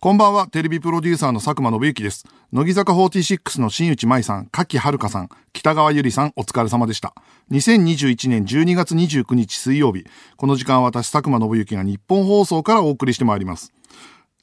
[0.00, 2.24] こんばんは、テレビプロデューサーの佐久間信之です。
[2.52, 7.16] 乃木坂46の新内舞さん、柿遥さん、北川ゆりさん、お疲れ様でした。
[7.50, 10.04] 2021年12月29日水曜日、
[10.36, 13.72] この時間は私、佐久間信之が日本放送からお送りしてまいります。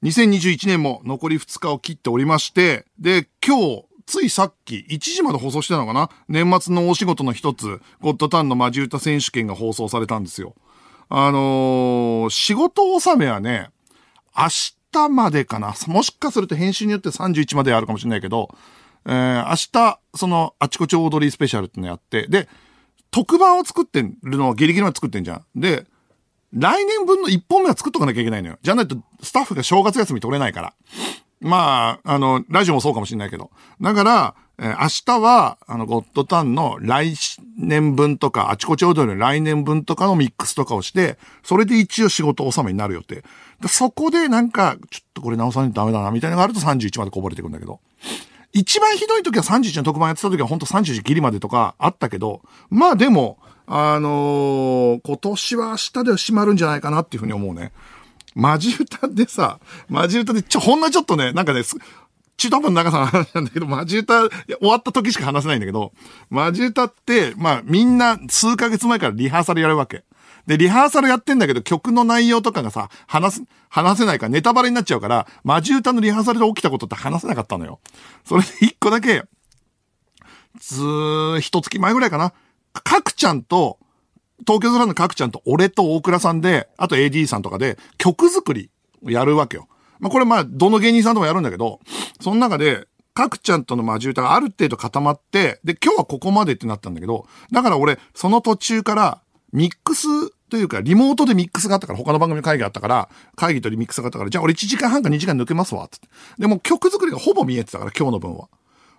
[0.04, 6.10] 2021年も残り2日を切っておりまして、で、今日、ついさっき、1時まで放送してたのかな？
[6.28, 10.54] 年末のお仕事の一つ、ゴッドタンのマジ歌選手権が放送されたんですよ。
[11.08, 13.70] あのー仕事納めはね、
[14.38, 15.74] 明日日までかな。
[15.88, 18.50] もしかすると編集によって31まであるかもしれないけど、
[19.06, 22.48] えー、明日、その、あちこちオードリースペシャルってのやって、で、
[23.12, 25.46] 特番を作ってるのはギリギリまで作ってんじゃん。
[25.56, 25.86] で、
[26.54, 28.58] 来年分の1本目は作っとかなきゃいけないのよ。
[28.62, 30.74] じゃないと、スタッフが正月休み取れないから。
[31.42, 33.52] まあ、あの、ラジオもそうかもしれないけど。
[33.82, 37.14] だから、えー明日は、あの、ゴッドタンの来
[37.58, 43.24] 年分とか、あちこちオードリーの来年分とかのミックスとかをして、それで一応仕事納めになる予定。
[43.62, 47.80] でそこでなんか、ちょっとこれ直さないとダメだな、みたいなのがあると31までこぼれてくんだけど。
[48.54, 57.74] 一番ひどい時は31の特番やってた時は本当31ギリまでとかあったけど、まあでも、あのー今年は明日で閉まるんじゃないかなっていうふうに思うね。
[58.34, 59.60] マジ歌でさ、
[59.90, 61.64] マジ歌でちょ、ほんのちょっとね、なんかね、
[62.38, 64.30] 中途半端な長さの話なんだけど、マジ歌、終
[64.62, 65.94] わった時しか話せないんだけど、
[66.30, 70.04] マジ歌って、まあみんな数ヶ月前からリハーサルやるわけ。
[70.48, 77.80] で、リハーサルやってんだけど、曲の内容とかがさ、話す、話せないからネタバレになっちゃうから、マジ歌のリハーサルで起きたことって話せなかったのよ。
[78.26, 79.24] それで一個だけ、
[80.60, 82.34] ずー、一月前ぐらいかな。
[82.74, 83.80] かくちゃんと、
[84.46, 88.70] 東京空のかくちゃんと俺と大倉さんで、あと AD さんとかで曲作り
[89.04, 89.68] をやるわけよ。
[90.06, 91.80] まあこれまあどの芸人さんともやるんだけど、
[92.22, 106.08] その中で、かくちゃんとのマジ歌がある程度固まって、で、今日はここまでってなったんだけど、だから俺、その途中から、ミックスというか、リモートでミックスがあったから、他の番組の会議があったから、会議とリミックスがあったから、じゃあ俺1時間半か2時間抜けますわ、つって。
[106.38, 108.48] でも曲作りがほぼ見えてたから、今日の分は。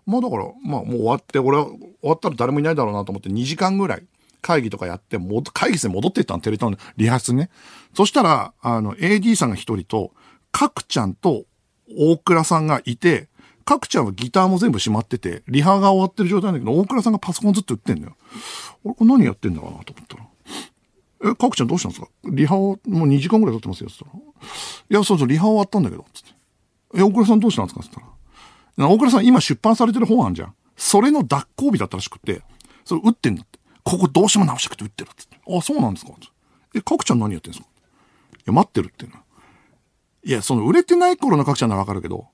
[0.07, 4.07] まあだから、まあもう終わって、俺は終わったら誰もいないだろうなと思って2時間ぐらい
[4.41, 7.51] 会議とかやって、も会議室に戻っていったの、テレ東のリハーサルね。
[7.95, 10.13] そしたら、あの、AD さんが一人と、
[10.57, 11.45] かくちゃんと
[11.99, 13.29] 大倉さんがいて、
[13.67, 18.17] かくちゃんはギターも全部閉まってて、リハが終わってる状態なんだけど、大倉さんがパソコンずっと打ってんだよ。
[18.83, 21.33] 俺、これ何やってんだかなと思ったら。
[21.33, 22.09] え、かくちゃんどうしたんですか？
[22.25, 24.13] リハをもう2時間ぐらい経ってますよ、つったら。
[24.13, 24.21] い
[24.89, 26.31] や、そうそう、リハ終わったんだけど、つって。
[26.95, 27.83] え、大倉さんどうしたんですか？
[27.83, 28.01] つった
[28.79, 28.89] ら。
[28.89, 30.55] 大倉さん今出版されてる本あんじゃん。
[30.75, 32.41] それの脱行日だったらしくて、
[32.87, 33.59] それ打ってんだって。
[33.85, 35.37] ここどうしても直したくて打ってるっつって。
[35.55, 36.13] あ、そうなんですか？
[36.13, 36.29] って
[36.77, 37.67] え、かくちゃん何やってんすか？
[37.67, 39.19] いや、待ってるっていうの。
[40.27, 42.27] いや、その売れてない頃のかくちゃんならわかるけど、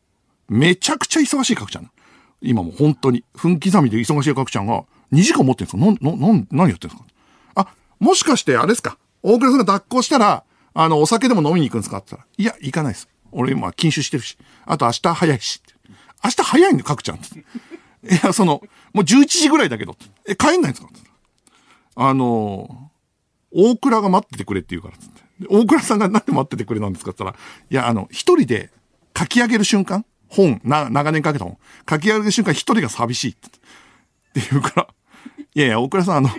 [0.48, 1.91] めちゃくちゃ忙しいかくちゃん。
[2.41, 5.76] 今も本当に、分刻みで忙しいかくちゃんが2時間持ってんすか？
[5.76, 7.04] なん、な、何やってんすか？
[7.54, 7.69] あ、
[8.00, 8.97] もしかしてあれですか？
[9.22, 10.42] 大倉さんが脱行したら、
[10.72, 11.98] あの、お酒でも飲みに行くんですか？
[11.98, 13.08] って言ったら、いや、行かないです。
[13.31, 14.38] 俺今禁酒してるし。
[14.64, 15.62] あと明日早いし。
[16.25, 17.16] 明日早いんだよ、かくちゃん。
[17.16, 17.20] い
[18.25, 18.62] や、その、
[18.94, 19.97] もう11時ぐらいだけど。
[20.26, 20.88] え、帰んないんですか？
[21.94, 22.91] あの
[23.52, 25.21] 大倉が待っててくれって言うからつって。
[25.48, 28.70] 大倉さんがなんで待っててくれなんですかって言ったら、いや、あの、一人で
[29.16, 31.58] 書き上げる瞬間本、な、長年かけた本。
[31.88, 33.48] 書き上げる瞬間一人が寂しいって。
[33.48, 34.88] って言うから、
[35.54, 36.31] いやいや、大倉さん、あの、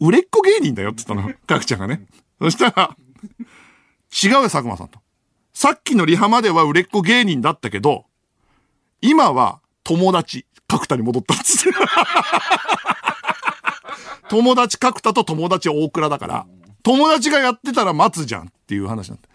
[0.00, 2.06] 売れっ子芸人だよって言ったの、かくちゃんがね。
[2.40, 2.96] そしたら、
[4.22, 4.98] 違うよ、佐久間さんと。
[5.52, 8.06] さっきのリハまでは売れっ子芸人だったけど、
[9.00, 11.78] 今は友達、角田に戻ったっつって。
[14.28, 16.46] 友達角田と友達大倉だから、
[16.82, 19.28] 友達がやってたら待つじゃんっていう話なんだ。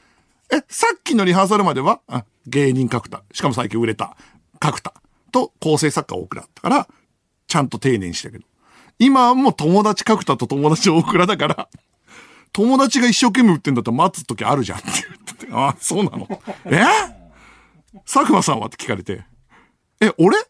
[0.57, 4.15] え、さっきのリハーサルまでは、あ芸人角田、しかも最近売れた。
[4.59, 4.93] 角田
[5.31, 6.87] と構成作家大倉だったから、
[7.47, 8.45] ちゃんと丁寧にしたけど。
[8.99, 11.69] 今はもう友達角田と友達大倉だから、
[12.51, 16.27] 友達が一生懸命売ってんだったら待つ時あるじゃんって言ってて、あ、そうなの？
[16.65, 16.83] え？
[18.05, 18.67] 佐久間さんは？
[18.67, 19.23] って聞かれて、
[19.99, 20.37] え、俺？
[20.37, 20.41] い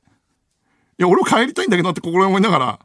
[0.98, 2.80] や、俺も帰りたいんだけどなって心思いながら、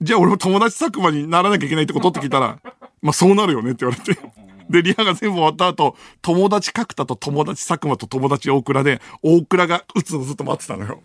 [0.00, 2.08] じゃあ俺も友達佐久間にならなきゃいけないってこと？
[2.08, 2.58] って聞いたら、
[3.02, 4.20] まあそうなるよねって言われて。
[4.70, 11.02] で、リハが全部終わった後、友達角田と友達佐久間と友達大倉で、大倉が打つのずっと待ってたのよ。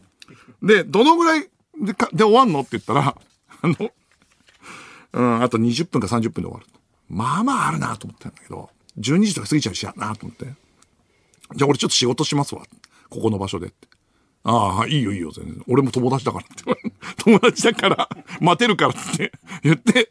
[0.62, 1.50] で、どのぐらい
[1.82, 3.16] でかで終わんのって言ったら、
[3.62, 3.90] あの、
[5.14, 6.66] うん、あと20分か30分で終わる。
[7.10, 8.70] まあまああるなと思ったんだけど、
[9.00, 10.46] 12時とか過ぎちゃうしやなと思って。
[11.56, 12.64] じゃあ俺ちょっと仕事しますわ。
[13.10, 13.88] ここの場所でって。
[14.44, 15.64] ああ、いいよいいよ、全然。
[15.68, 16.92] 俺も友達だからって。
[17.18, 18.10] 友達だから、
[18.42, 19.32] 待てるからって
[19.64, 20.10] 言って、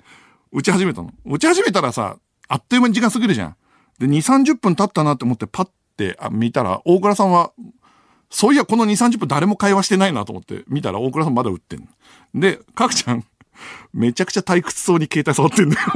[0.55, 1.13] 打ち始めたの。
[1.27, 2.17] 打ち始めたらさ、
[2.47, 3.57] あっという間に時間過ぎるじゃん。
[3.99, 7.53] で、2、30分経ったなって思ってパッてあ見たら、大倉さんは、
[8.31, 11.87] そういや、この2、30分誰も会話してないなと思って見たら、大倉さんまだ打ってんの。
[12.41, 13.25] で、かくちゃん、
[13.93, 15.89] めちゃくちゃ退屈そうに携帯触ってんだよ。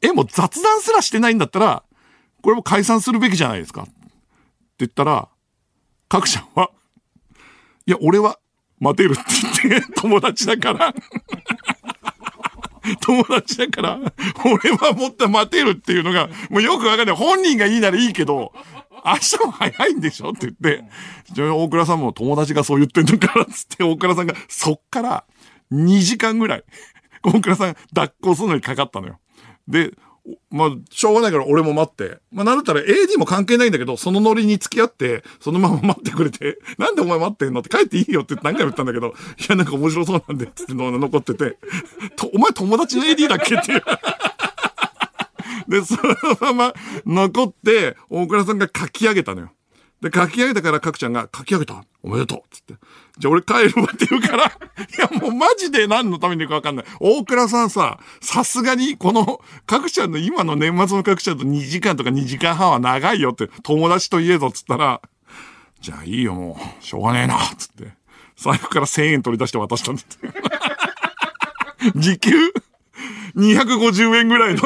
[0.00, 1.82] え、もう雑談すらしてないんだったら、
[2.40, 3.82] これも解散するべきじゃないですか。
[3.82, 3.92] って
[4.78, 5.28] 言ったら、
[6.08, 6.70] 各社は、
[7.84, 8.38] いや、俺は
[8.82, 9.22] 待てるって
[9.68, 10.94] 言って、友達だから
[13.00, 14.00] 友達だから、
[14.44, 17.16] 俺はもっと待てるっていうのが、もうよくわかんない。
[17.16, 18.52] 本人がいいならいいけど、
[19.04, 20.84] 明日も早いんでしょって言って、
[21.32, 25.24] じゃあ大倉さんも友達がそう言ってんのかなつって大倉さんがそっから
[25.72, 26.64] 2時間ぐらい、
[27.24, 29.18] 大倉さん抱っこするのにかかったのよ。
[29.68, 29.92] で、
[30.50, 32.18] まあ、しょうがないから俺も待って。
[32.30, 37.60] まあ、なんだったら AD も関係ないんだけど、そのノリに付き合って、そのまま待ってくれて、 なんでお前待ってんの？
[37.60, 39.08] って帰っていいよって何回も言ったんだけど、
[39.38, 41.58] いや、なんか面白そうなんで、つってのが残ってて、
[42.16, 43.56] と、お前友達の AD だっけ？
[43.56, 43.82] っていう。
[45.68, 46.02] で、その
[46.40, 46.74] まま
[47.06, 49.52] 残って、大倉さんが書き上げたのよ。
[50.00, 52.74] で、書き上げたから、かくちゃんが、書き上げたおめでとうつって。
[53.18, 54.50] じゃあ俺帰るわって言うから、 い
[54.98, 56.84] やもうマジで何のためにかわかんない。
[57.00, 65.00] 大倉さんさ、さすがにこの、かくちゃんの今の年末のかくちゃんと2時間とか2時間半は長いよって、友達といえぞっつったら、
[65.80, 67.92] じゃあいいよもう、しょうがねえな、つって。
[68.36, 71.92] 財布から1000円取り出して渡したんだって。
[71.98, 72.30] 時給
[73.36, 74.62] ？250円ぐらいの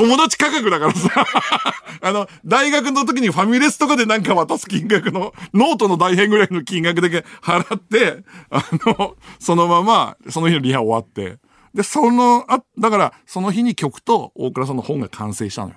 [0.00, 1.10] 友達価格だからさ
[2.00, 11.38] あの、大学の時にファミレスとかでなんか渡す金額の、ノートの代返ぐらいの金額だけ払って、あの、そのまま、その日のリハ終わって、
[11.74, 15.76] で、その、あ、だから、その日に曲と大倉さんの本が完成したのよ。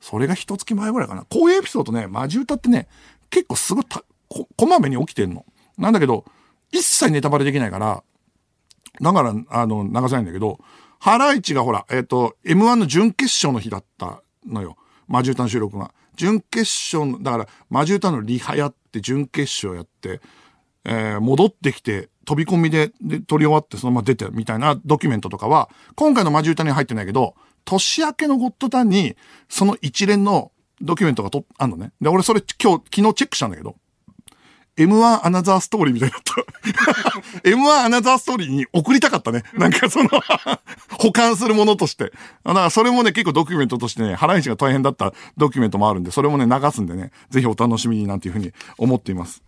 [0.00, 1.24] それが一月前ぐらいかな。
[1.30, 2.88] こういうエピソードね、マジ歌ってね、
[3.30, 5.46] 結構すぐた、こ、こまめに起きてんの。
[5.78, 6.24] なんだけど、
[6.72, 8.02] 一切ネタバレできないから、
[9.00, 10.58] だから、あの、流せないんだけど、
[11.02, 14.76] ハライチがほら、えっ、ー、と、M1 の準決勝の日だったのよ。
[15.08, 15.92] マジ歌の収録が。
[16.14, 20.20] 準決勝の、だから、マジ歌のリハやって、準決勝やって、
[20.84, 27.34] えー、戻ってきて、飛び込みでで撮り終わってそのまま出てみたいなドキュメントとかは、今回のマジ歌に入ってないけど、
[27.64, 29.16] 年明けのゴッドタンに、
[29.48, 31.90] その一連のドキュメントがと、あんのね。
[32.00, 33.74] で、俺それ今日、昨日チェックしたんだけど、
[34.76, 36.34] M1 アナザーストーリーみたいだった。
[37.48, 39.42] M1 アナザーストーリーに送りたかったね。
[39.52, 40.08] なんかその
[40.98, 42.12] 保管するものとして。
[42.44, 49.42] だからそれもね、結構ドキュメントとしてね、原市が大変だったドキュメントもあるんで、それもね、流すんでね、ぜひお楽しみになんていうふうに思っています。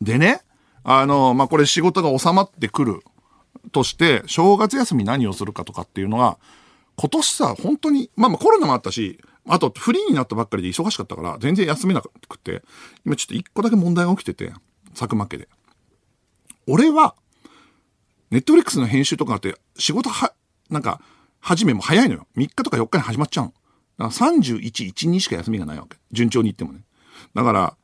[0.00, 0.40] でね、
[0.84, 3.02] あの、まあ、これ仕事が収まってくる
[3.72, 6.38] として、正月休み何をするかとかっていうのが、
[6.96, 12.62] 今年さ、本当に、まあまあコロナもあったし、あと、フリーになったばっかりで忙しかったから、全然休めなくて、
[13.04, 14.52] 今ちょっと一個だけ問題が起きてて、
[14.90, 15.48] 佐久間家で。
[16.68, 17.14] 俺は、
[18.30, 20.32] ネットフリックスの編集とかって、仕事は、
[20.70, 21.00] なんか、
[21.40, 22.26] 始めも早いのよ。
[22.36, 23.52] 3日とか4日に始まっちゃうの。
[23.98, 25.98] だから31、1、2しか休みがないわけ。
[26.12, 26.84] 順調に行ってもね。
[27.34, 27.76] だから、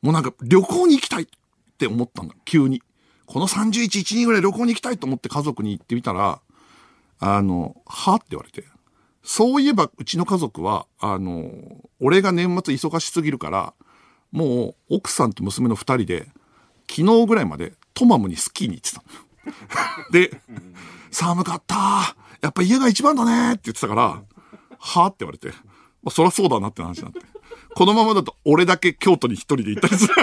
[0.00, 1.26] もうなんか旅行に行きたいっ
[1.78, 2.34] て思ったんだ。
[2.44, 2.82] 急に。
[3.26, 6.40] この31、1、2ぐらい旅行に行きたいと思って家族に行ってみたら、
[7.18, 8.64] あの、はって言われて。
[9.28, 11.50] そういえば、うちの家族は、あの、
[11.98, 13.74] 俺が年末忙しすぎるから、
[14.30, 16.28] もう、奥さんと娘の二人で、
[16.88, 19.02] 昨日ぐらいまでトマムにスキーに行ってた。
[20.12, 20.40] で、
[21.10, 24.22] 寒かったやっぱ家が一番だねって言ってたから、
[24.78, 25.54] はぁって言われて、ま
[26.06, 27.18] あ、そりゃそうだなって話になって。
[27.74, 30.14] このままだと俺だけ京都に一人で行ったりする。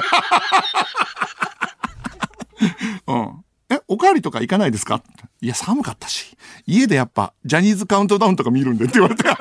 [3.07, 3.42] うん。
[3.73, 5.01] え、おかわりとか行かないですか？
[5.41, 6.37] いや、寒かったし。
[6.67, 9.23] 家でやっぱ、ジャニーズカウントダウンとか見るんでって言われて。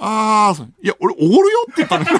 [0.00, 2.04] ああ、いや、俺、おごるよって言ったの。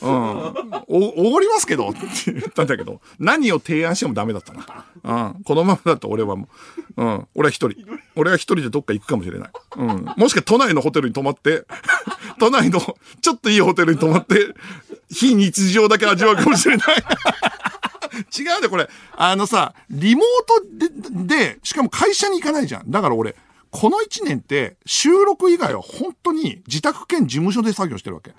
[0.00, 0.10] う
[0.50, 0.54] ん。
[0.88, 4.86] お、おごりますけど って言ったんだけど、何を提案してもダメだったな。
[5.34, 5.42] うん。
[5.44, 6.48] このままだと俺はも
[6.96, 7.28] う、うん。
[7.34, 7.84] 俺は一人。
[8.16, 9.50] 俺は一人でどっか行くかもしれない。
[9.76, 10.06] うん。
[10.16, 11.66] もしか都内のホテルに泊まって、
[12.40, 12.80] 都内の
[13.20, 14.54] ちょっといいホテルに泊まって、
[15.10, 16.96] 非日常だけ味わうかもしれない。
[18.36, 18.88] 違うで、これ。
[19.16, 22.90] あのさ、リモートで、で、しかも会社に行かないじゃん。
[22.90, 23.36] だから俺、
[23.70, 28.32] この一年って収録以外は本当に自宅兼事務所で作業してるわけ。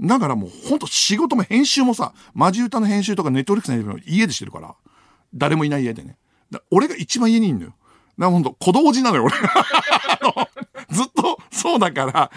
[0.00, 4.74] だからもう本当仕事も編集もさ、マジ歌の編集とかネットフリックスの編集も家でしてるから。
[5.34, 6.16] 誰もいない家でね。
[6.70, 7.70] 俺が一番家にいんのよ。
[7.70, 7.78] だか
[8.18, 9.34] らほんと、小道寺なのよ、俺。
[10.90, 12.30] ずっとそうだから、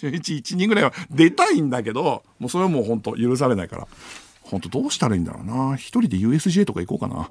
[0.00, 3.86] 31、1、2ぐらいは出たいんだけど、もうそれはもう本当許されないから。
[4.42, 5.76] 本当どうしたらいいんだろうな。
[5.76, 7.30] 一人で USJ とか行こうかな。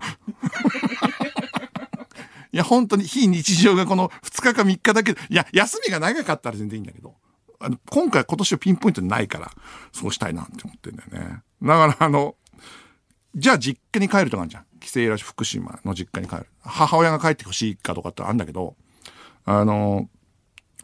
[2.51, 7.15] いや、本当に非日常がこの2日か3日だけ、いや、休みが長かったら全然いいんだけど。
[7.59, 9.51] あの今回今年はピンポイントないから、
[9.91, 11.41] そうしたいなって思ってんだよね。
[11.61, 12.35] だからあの、
[13.35, 14.65] じゃあ実家に帰るとかあるじゃん。
[14.79, 16.47] 帰省らし福島の実家に帰る。
[16.61, 18.75] 母親が帰ってほしいかとかってあるんだけど、
[19.45, 20.09] あの、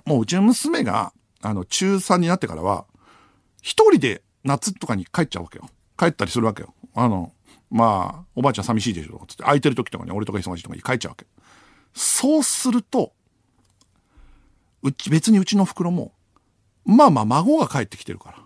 [0.05, 2.85] もううちの娘が、あの、中3になってからは、
[3.61, 5.69] 一人で夏とかに帰っちゃうわけよ。
[5.97, 6.73] 帰ったりするわけよ。
[6.93, 7.31] あの、
[7.71, 11.25] まあ、おばあちゃん寂しいでしょ、つって、空いてる時とかに俺とか忙しいとかに帰っちゃうわけ。
[11.93, 13.13] そうすると、
[14.83, 16.11] うち、別にうちの袋も、
[16.85, 18.37] まあまあ孫が帰ってきてるから。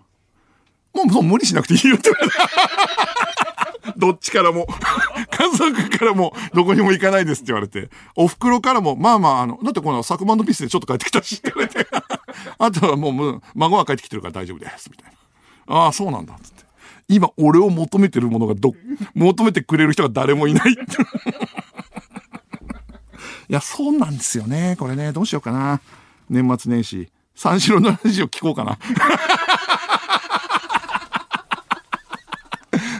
[0.94, 3.92] もう、もう無理しなくていいよって言われ。
[3.96, 4.66] どっちからも。
[5.30, 7.90] 家族からも、どこにも行かないですって言われて。
[8.16, 11.88] お袋からも、まあまあ、あの、だってこのサクマンドピースでちょっと帰ってきたしって言われて。
[12.58, 14.90] あとはもう、孫が帰ってきてるから大丈夫です。
[14.90, 15.12] みたい
[15.68, 15.76] な。
[15.76, 16.34] ああ、そうなんだ。
[16.42, 16.64] つって。
[17.08, 18.74] 今、俺を求めてるものがど、
[19.14, 20.82] 求めてくれる人が誰もいないって。
[23.48, 24.76] いや、そうなんですよね。
[24.78, 25.80] これね、どうしようかな。
[26.28, 27.10] 年末年始。
[27.42, 28.78] 三四郎のラジオ聞こうかな。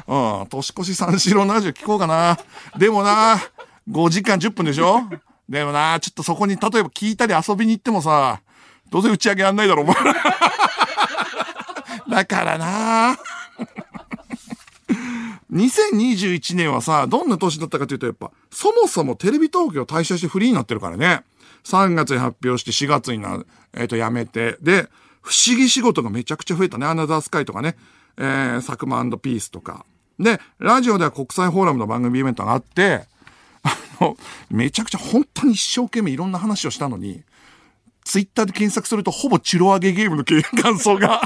[0.41, 2.39] うん、年越し三四郎のラジオ聞こうかな。
[2.79, 3.39] でもな、
[3.91, 5.03] 5時間10分でしょ？
[5.47, 8.41] でもな、ちょっとそこに例えば聞いたり遊びに行ってもさ、
[8.89, 9.95] どうせ打ち上げやんないだろ、お前。
[12.09, 13.19] だからな
[15.53, 21.25] 2021年はさ、どんな年だったかというと、やっぱ、そもそもテレビ東京退社してフリーになってるからね。
[21.65, 24.57] 3月に発表して4月にな、えっ、ー、と、辞めて。
[24.61, 24.89] で、
[25.23, 26.87] 不思議仕事がめちゃくちゃ増えたね。
[26.87, 27.77] アナザースカイとかね。
[28.17, 29.85] えー、サクマピースとか。
[30.19, 33.07] で、ラジオでは国際フォーラムの番組イベントがあって、
[33.63, 34.17] あの、
[34.51, 37.23] めちゃくちゃ本当に一生懸命いろんな話をしたのに、
[38.05, 40.25] ツイッターで検索するとほぼチロ上げゲームの
[40.63, 41.21] 感想が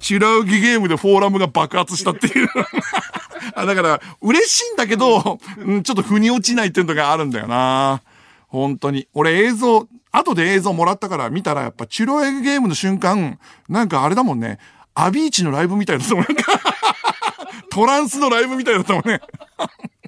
[0.00, 2.48] チュラウギゲームでフォーラムが爆発したっていう
[3.54, 3.66] あ。
[3.66, 8.02] だから、嬉しいんだけど、うん、ちょっと腑に落ちないっていうのがあるんだよな。
[8.50, 9.08] 本当に。
[9.14, 13.38] 俺映像、後で映像もらったから見たらやっぱチュロエゲームの瞬間、
[13.68, 14.58] なんかあれだもんね。
[14.94, 16.24] アビーチのライブみたいだったもん。
[16.24, 16.60] なんか
[17.70, 19.20] トランスのライブみたいだったもんね。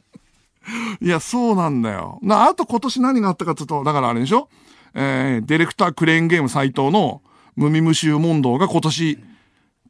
[1.01, 2.19] いや、そうなんだよ。
[2.23, 4.49] な、あと今年何があったかっていうと、だからあれでしょ？
[4.95, 7.23] えー、ディレクタークレーンゲーム斎藤の
[7.57, 9.19] 無味無臭問答が今年、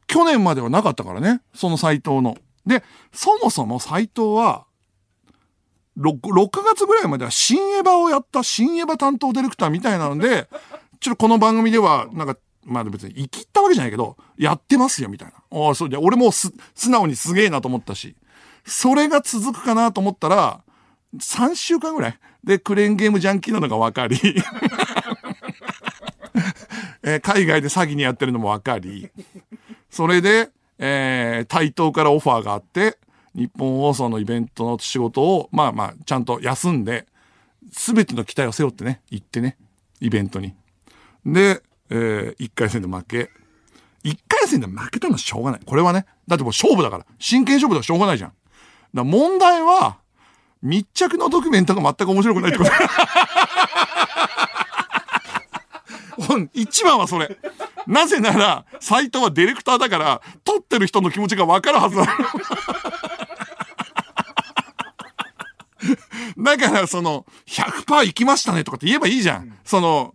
[0.07, 1.41] 去年まではなかったからね。
[1.53, 2.37] その斎藤の。
[2.65, 4.65] で、そもそも斎藤は、
[5.97, 10.49] 6, 6月ぐらいまでは新エヴァをやった新エヴァ担当ディレクターみたいなので、
[10.99, 15.65] ちょっとこの番組では、なんか、まあ別に生きったわけじゃないけど、やってますよ、みたいな。
[15.65, 15.89] ああ、そう。
[15.89, 18.15] で、俺もす、素直にすげえなと思ったし、
[18.65, 20.61] それが続くかなと思ったら、
[21.17, 22.19] 3週間ぐらい。
[22.43, 24.17] でクレーンゲームジャンキーなのが分かり。
[27.03, 29.09] えー、海外で詐欺にやってるのも分かり、
[29.89, 32.97] それで、えー、対等からオファーがあって、
[33.35, 37.07] 日本放送のイベントの仕事を、まあまあ、ちゃんと休んで、
[37.71, 39.57] すべての期待を背負ってね、行ってね、
[39.99, 40.53] イベントに。
[41.25, 43.31] で、えー、1回戦で負け。
[44.03, 45.61] 1回戦で負けたのはしょうがない。
[45.65, 47.05] これはね、だってもう勝負だから。
[47.19, 48.33] 真剣勝負だからしょうがないじゃん。
[48.93, 49.97] だ問題は、
[50.61, 52.71] 密着のドキュメントが全く面白くないってこと。
[56.53, 57.37] 一番はそれ。
[57.87, 62.07] なぜなら、サイトはディレクターだから、撮ってる人の気持ちがわかるはずだ。
[66.37, 69.57] だから、その、100%行きましたねとかって言えばいいじゃん。
[69.63, 70.13] その、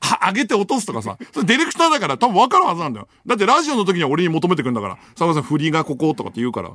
[0.00, 1.18] は、上げて落とすとかさ。
[1.32, 3.08] それディレクターだから多分分かるはずなんだよ。
[3.26, 4.96] だってラジオの時には俺に求めてくんだから。
[5.14, 6.70] 佐賀さん振りがこことかって言うから。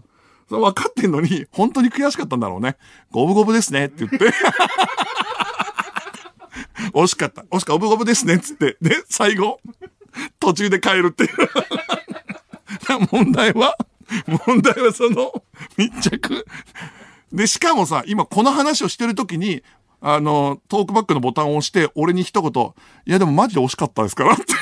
[0.49, 2.77] それ分かってんのに、本当に悔しかったんだろうね。
[3.11, 4.17] 五分五分ですねって言って。
[6.93, 7.41] 惜しかった。
[7.41, 7.79] 惜しかった。
[7.79, 8.39] 五分五分ですね。
[8.39, 8.77] つって。
[8.81, 9.59] で、最後、
[10.39, 11.29] 途中で帰るっていう。
[13.11, 13.77] 問題は、
[14.47, 15.33] 問題はその、
[15.77, 16.45] 密着。
[17.31, 19.63] で、しかもさ、今この話をしてる時に、
[19.99, 22.73] あの、トークバックのボタンを押して、俺に一言、
[23.05, 24.43] いやでもマジで惜しかったですからって。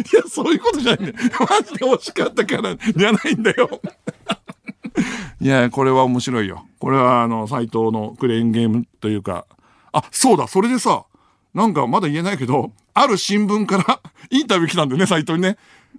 [0.00, 1.28] いや、そういうことじゃないんだよ。
[1.40, 3.80] マジで惜しかったから、じゃないんだよ。
[5.40, 6.66] いや、これは面白いよ。
[6.78, 9.46] これは、あの、斎藤のクレーンゲームというか、
[9.92, 11.04] あ、そうだ、それでさ、
[11.54, 14.00] なんかまだ言えないけど、ある新聞から
[14.30, 15.56] インタビュー来たんだよね、斎藤にね。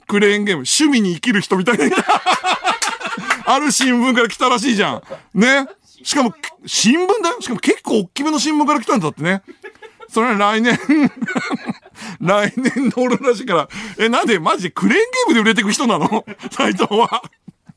[0.08, 1.98] クレーンゲーム、趣味に生きる人みたいな。
[3.52, 5.02] ある新聞から来たらしいじゃん。
[5.34, 5.68] ね？
[6.04, 6.34] しかも、
[6.66, 7.42] 新聞だよ？
[7.42, 9.42] しかも結構大きめの新聞から来たんだってね。
[10.08, 10.78] それは来年
[12.22, 16.26] 来年の俺らしいから、え、なんでマジでクレーンゲームで売れてく人なの？
[16.52, 17.24] 斎藤は。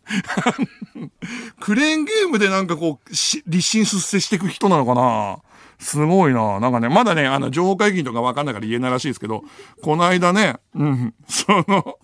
[1.61, 3.43] クレーンゲームでなんかこう、立
[3.79, 5.39] 身出世していく人なのかな？
[5.79, 9.43] すごいななんかね、まだね、あの、情報会議とかわかんないから言えないらしいですけど、
[9.83, 11.99] この間ね、うん、その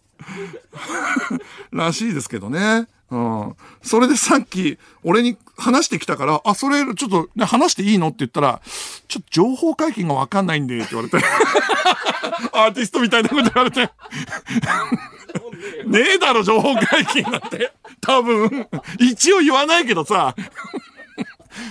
[1.71, 2.87] らしいですけどね。
[3.11, 3.57] うん。
[3.83, 8.61] それでさっき、俺に話してきたから、あ、それ、ちょっと、ね、話していいのって言ったら、
[9.09, 11.17] ちょっと情報解禁がわかんないんで、って言われて。
[12.53, 13.91] アーティストみたいなこと言われて。
[15.87, 17.73] ねえだろ、情報解禁なんて。
[18.01, 18.69] 多分。
[18.99, 20.35] 一応言わないけどさ。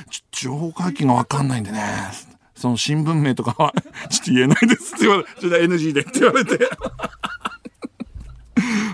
[0.09, 1.81] ちょ情報解禁がわかんないんでね。
[2.55, 3.73] その新聞名とかは、
[4.09, 6.57] ちょっと言えないですって言われて、ちょっと NG でって言われて。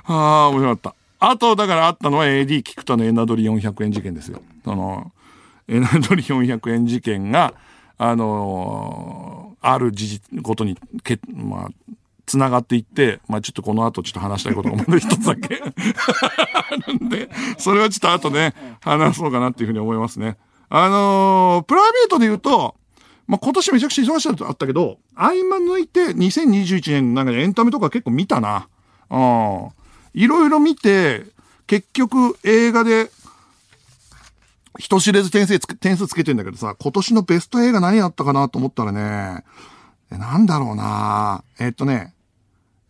[0.04, 1.03] は あ、面白かった。
[1.26, 4.42] あと、だからあったのは AD 菊田のエナドリ400円事件ですよ。
[4.66, 5.14] その、
[5.70, 7.54] エナドリ400円事件が、
[7.98, 11.94] あのある事実、ことに、け、まあ、
[12.26, 15.62] 繋がっていって、まあちょっとこの後ちょっと話したいことがまだ一つだけ。
[16.88, 20.36] なんで、それはちょっと後ね、話そうかなっていうふうに思いますね。
[20.68, 22.76] あのープライベートで言うと、
[23.28, 28.68] まあ今年めちゃくちゃ忙しいとあったけど、合間抜いて2021年なんかエンタメとか結構見たな。
[29.10, 29.70] うん。
[30.14, 31.26] いろいろ見て、
[31.68, 33.10] 結局映画で、
[34.80, 39.44] 人知れず点数つけ、点数つけてんだけどさ、今年のベスト映画何やったかなと思ったらね、
[40.10, 41.44] なんだろうな。
[41.60, 42.14] えっとね、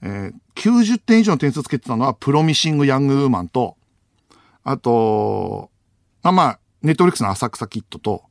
[0.02, 3.76] えー90点以上の点数つけてたのは、プロミシング・ヤング・ウーマンと、
[4.64, 5.70] あと、
[6.22, 8.24] あ、まあ、ネットフリックスの浅草キッドと、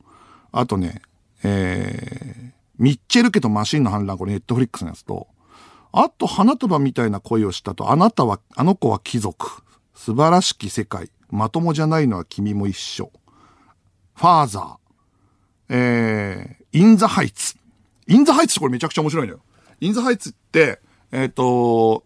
[0.52, 1.02] あとね、
[1.42, 5.26] えー、ミッチェル家とマシンの反乱、これネットフリックスのやつと、
[5.92, 9.62] あと、花束みたいな恋をしたと、あなたは、あの子は貴族。
[9.94, 11.10] 素晴らしき世界。
[11.30, 13.12] まともじゃないのは君も一緒。
[14.14, 14.76] ファーザー。
[15.68, 17.56] えー、インザハイツ。
[18.06, 19.40] インザハイツってこれめちゃくちゃ面白いのよ。
[19.80, 20.80] インザハイツって、
[21.12, 22.04] えっ、と、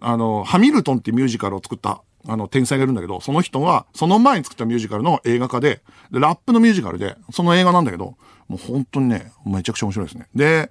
[0.00, 8.16] あの、ハミルトンってミュージカルを作った、あの、天才がいるんだけど、その人は、その前に作ったミュージカルの映画化で、で、ラップのミュージカルで、その映画なんだけど、
[8.48, 10.28] もう本当にね、めちゃくちゃ面白いですね。
[10.34, 10.70] で、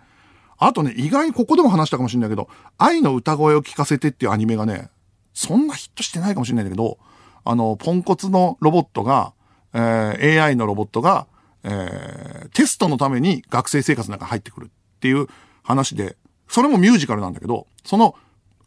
[0.59, 4.89] あとね、意外にここでも話したかもしれないけど、愛の歌声を聞かせてっていうアニメがね、
[5.33, 6.97] そんなヒットしてないかもしれないんだけど、
[7.45, 9.33] あの、ポンコツのロボットが、
[9.73, 11.27] えー AI のロボットが、
[11.63, 15.27] えーテストのために学生生活の中に入ってくるっていう
[15.63, 16.17] 話で、
[16.49, 18.15] それもミュージカルなんだけど、その、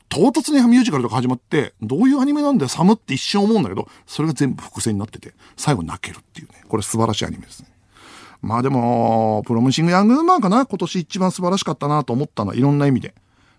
[0.09, 6.63] 唐突にミュージカルとか始まって、どういうアニメなんだよ、寒って一瞬思うんだけど、それが全部伏線になってて、最後泣けるっていうね。
[6.69, 7.72] これ素晴らしいアニメですね。
[8.43, 10.67] まあでも、プロミシング・ヤング・ウーマンかな？
[10.67, 13.15] 今年一番素晴らしかったなと思ったのは、いろんな意味で。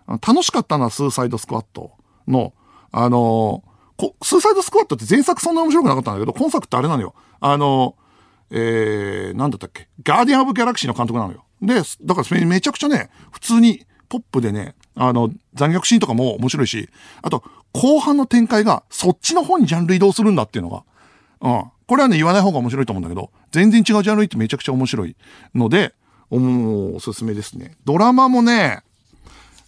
[0.06, 1.92] 楽しかったのはスーサイド・スクワット
[2.28, 2.52] の、
[2.92, 3.64] あの
[3.96, 7.14] こスーサイド・スクワットって前作そんな面白くなかったんだけど、今作ってあれなのよ。
[7.40, 7.96] あの
[8.50, 9.88] えー、なんだったっけ？
[10.02, 11.44] ガーディアン・オブ・ギャラクシーの監督なのよ。
[11.62, 16.90] で、だからめちゃくちゃね、普通にポップでね、あの、残虐シーンとかも面白いし、
[17.22, 17.42] あと、
[17.72, 20.84] 後半の展開がそっちの方にジャンル移動するんだっていうのが、
[21.40, 21.64] うん。
[21.86, 25.16] これはね、言わない方が面白いと思うんだけど、全然違うジャンルってめちゃくちゃ面白い
[25.54, 25.94] ので、
[26.30, 27.76] おもうおすすめですね。
[27.84, 28.82] ドラマもね、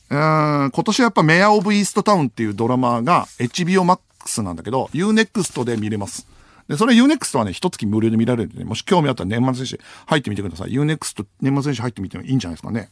[0.09, 6.27] うん、今年はやっぱメア・オブ・イーストタウンっていうドラマが HBO Max なんだけど、UNEXT で見れます。
[6.69, 10.71] で、それ UNEXT はね、一月無料で見られるんで、ね、もし興味あったら年末年始入ってみてください。
[10.71, 12.89] UNEXT 年末年始入ってみてもいいんじゃないですかね。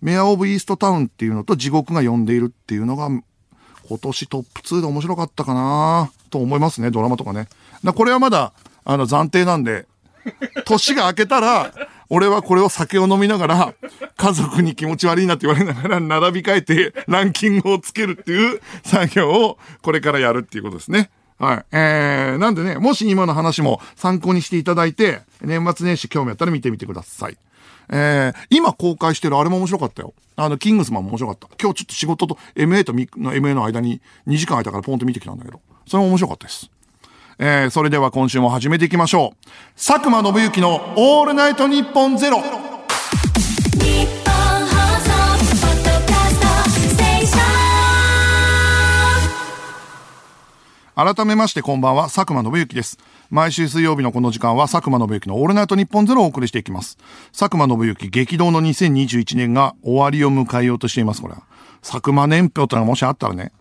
[0.00, 7.48] メア・オブ・イーストタウンっていうのと地獄が呼んでいるっていうのが、今年トップ2で面白かったかなと思いますね、ドラマとかね。
[7.84, 8.52] だこれはまだ、
[8.84, 9.86] あの、暫定なんで、
[10.66, 11.72] 年が明けたら、
[12.08, 13.74] 俺はこれを酒を飲みながら、
[14.16, 21.10] 家族に気持ち悪いなって言われながら並び替えてランキングをつけるっていう作業をこれからやるっていうことですね。
[21.38, 21.64] はい。
[21.72, 27.38] えー、なんでね、もし今の話も参考にしていただいて、年末年始興味あったら見てみてください。
[27.92, 30.12] えー、今公開してるあれも面白かったよ。
[30.36, 31.48] あの、キングスマンも面白かった。
[31.60, 36.70] 今日ちょっと仕事と MA と MA の間に2時間空いたからポンと見てきたんだけど、それも面白かったです。
[37.42, 39.46] えー、それでは今週も始めていきましょう。
[39.74, 42.42] 佐久間信之のオールナイトニッポンゼロ。
[50.94, 52.98] 改めましてこんばんは、佐久間信之です。
[53.30, 56.98] 毎週水曜日のこの時間は佐久間信之のオールナイトニッポンゼロをお送りしていきます。
[57.32, 61.44] 佐久間信之激動の2021年が終わりを迎えようとしています、これは。
[61.80, 63.52] 佐久間年表というのがもしあったらね、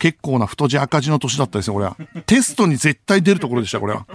[0.00, 1.94] 結構な太字赤字の年だったですよ、これは。
[2.26, 4.06] テストに絶対出るところでした、これは。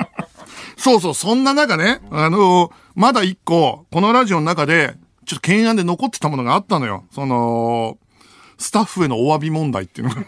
[0.76, 7.04] そうそう、そんな中ね、あのまだ一個、このラジオの中で、ちょっと懸案で残ってたものがあったのよ。
[7.12, 7.96] その、
[8.58, 10.22] スタッフへのお詫び問題っていうのが。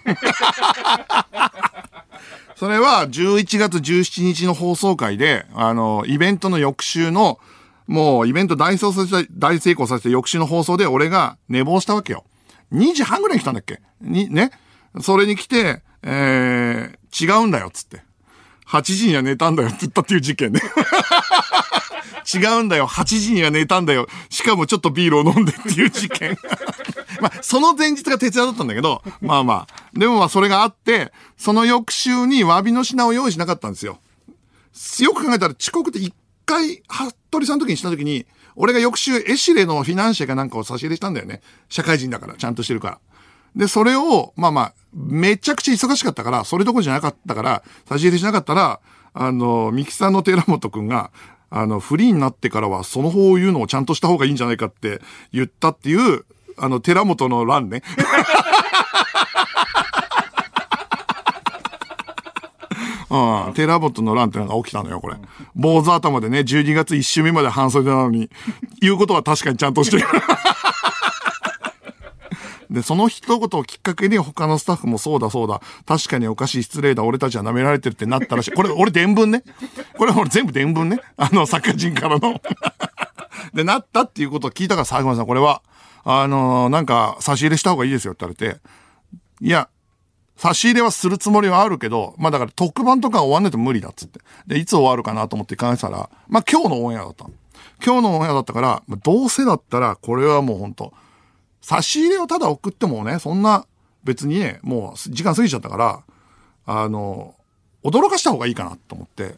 [2.56, 7.38] それは11月17日の放送会で、あの、イベントの翌週の、
[7.86, 12.24] もうイベント大成功させた、大成功させて翌週の放送で俺が寝坊したわけよ。
[12.72, 13.80] 2時半ぐらいに来たんだっけ？
[14.00, 14.50] に、ね？
[15.00, 18.02] それに来て、えー、違うんだよ、つって。
[18.66, 20.60] 8時には寝たんだよって言ったっていう事件ね。
[22.32, 22.86] 違うんだよ。
[22.86, 24.06] 8時には寝たんだよ。
[24.28, 26.36] しかもちょっとビールを飲んでっていう事件。
[27.22, 29.98] まあ、その前日が徹夜だったんだけど、まあまあ。
[29.98, 33.98] でもまあ、それがあって、その翌週に詫びの品を用意しなかったんですよ。
[35.00, 36.12] よく考えたら遅刻って一
[36.44, 36.82] 回、
[37.30, 41.40] 服部さんの時にした時に、俺が翌週エシレのフィナンシェかなんかを差し入れしたんだよね。
[41.68, 42.98] 社会人だから、ちゃんとしてるから。
[43.58, 48.80] で、それを、まあまあ、めちゃくちゃ忙しかったから、それどころじゃなかったから、差し入れしなかったら、
[49.12, 51.10] あの、ミキさんの寺本くんが、
[51.50, 55.00] あの、フリーになってからは、その方を言うのをちゃんとした方がいいんじゃないかって
[55.32, 56.24] 言ったっていう、
[56.56, 57.82] あの、寺本の欄ね。
[63.10, 63.54] うん。
[63.54, 65.16] テラボットの乱ってのが起きたのよ、これ。
[65.56, 68.30] 坊主頭でね、12月1週目まで半袖なのに、
[68.80, 70.04] 言うことは確かにちゃんとしてる。
[72.70, 78.52] で、その一言をきっかけに他のスタッフもそうだそうだ、確かにおかしい失礼だ、俺たちは舐められてるってなったらしい。
[78.52, 79.42] これ、俺伝聞ね。
[79.96, 81.00] これ俺全部伝聞ね。
[81.16, 82.40] あの、作家人からの。
[83.54, 85.62] で、なったっていうことを聞いたから、佐久間さん、これは、
[86.04, 88.60] あのなんか、差し入れした方がいいですよって言われて、
[89.40, 89.68] いや、
[90.36, 94.20] 差し入れはするつもりはあるけど、まあだから特番とか終わんないと無理だっつって。
[94.46, 97.26] で、いつ終わるかなと思って考えたら、まあ今日のオンエアだった。
[97.84, 100.92] 今日のオンエアだったから、まあどうせだったら、これはもう本当
[101.60, 103.66] 差し入れをただ送ってもね、そんな、
[104.04, 106.02] 別にね、もう時間過ぎちゃったから、
[106.66, 107.34] あの、
[107.82, 109.36] 驚かした方がいいかなと思って、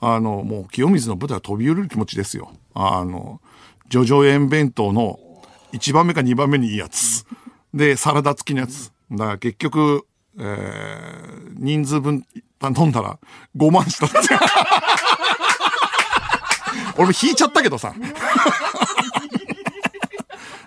[0.00, 2.52] あの、もう清水の舞台は飛び降りる気持ちですよ。
[2.74, 3.40] あの、
[3.88, 5.18] ジョジョ園弁当の
[5.72, 7.24] 1番目か2番目にいいやつ。
[7.72, 8.92] で、サラダ付きのやつ。
[9.10, 10.06] だから結局、
[10.38, 12.26] えー、人数分
[12.58, 13.18] 頼んだら
[13.56, 14.18] 5万したって。
[16.96, 17.94] 俺も引いちゃったけどさ。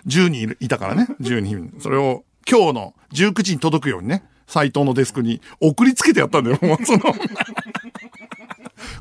[0.08, 1.06] 10人いたからね。
[1.20, 1.74] 10人。
[1.80, 6.58] それを今日の19時に届くようにね、斎藤のデスクに送りつけてやったんだよ。
[6.62, 7.00] もうその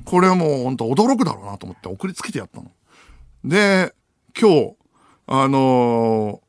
[0.06, 2.72] これはもう本当驚くだろうなと思って送りつけてやったの。
[3.44, 3.94] で、
[4.40, 4.76] 今日、
[5.28, 6.48] あのー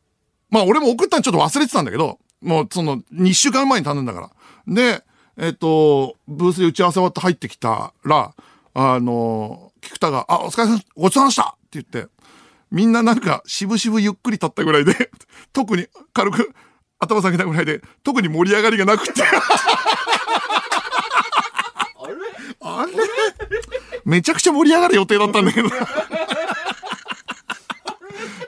[0.51, 4.31] まあ俺も送ったのちょっと忘れてたんだけど、もうその2週間前に頼んだから。
[4.66, 5.05] で、
[5.37, 8.35] えっ、と、ブースで打ち合わせ終わって入ってきたら、
[8.75, 12.11] あのー菊田が、あ、お疲れ様、ごちそうさまでしたって言って、
[12.71, 15.11] みんななんか、渋々ゆっくり立ったぐらいで、
[15.53, 16.53] 特に軽く
[16.99, 19.23] 頭下げたぐらいで、特に盛り上がりがなくて。
[22.61, 22.93] あれ？
[24.05, 25.69] めちゃくちゃ盛り上がる予定だったんだけど。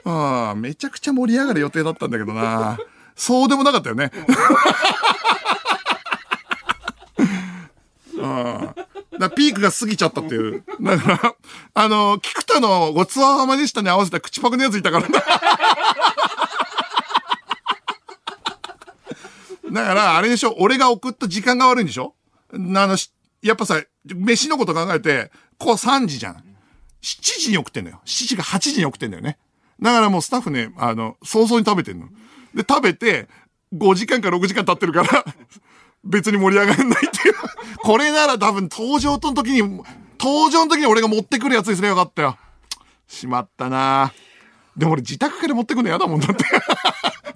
[0.05, 2.77] ああ、めちゃくちゃ盛り上がる予定だったんだけどな。
[3.15, 4.11] そうでもなかったよね。
[8.23, 8.80] ああ
[9.21, 10.63] だピークが過ぎちゃったっていう。
[10.81, 11.35] だから、
[11.73, 15.21] あの、菊田のごちそうさまでしたに合わせた口パクのやついたからな。
[19.71, 22.15] だから、あれでしょ俺が送った時間が悪いんでしょ
[22.53, 22.97] あの、
[23.41, 26.35] やっぱさ、飯のこと考えて、こう3時じゃん。
[27.01, 28.01] 7時に送ってんのよ。
[28.05, 29.37] 7時か8時に送ってんだよね。
[29.81, 32.07] だからもうスタッフね、あの、早々に食べてんの。
[32.53, 33.27] で、食べて、
[33.73, 35.25] 5時間か6時間経ってるから、
[36.03, 37.35] 別に盛り上がらないっていう。
[37.83, 39.61] これなら多分登場との時に、
[40.19, 42.37] 登場の時に俺が持ってくるやつにすればよかったよ。
[43.07, 44.13] しまったな
[44.77, 46.45] でも俺自宅から持ってくるの嫌だもんだって。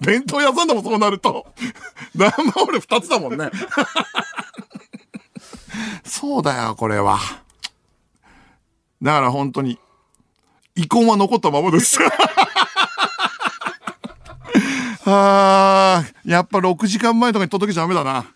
[0.00, 1.46] 弁当屋さんでもそうなると。
[2.16, 3.50] だんま俺2つだもんね。
[6.04, 7.18] そうだよ、これは。
[9.02, 9.78] だから本当に、
[10.74, 11.98] 遺恨は残ったままです。
[15.08, 18.26] あー、やっぱ6時間前とかに届けちゃダメだな。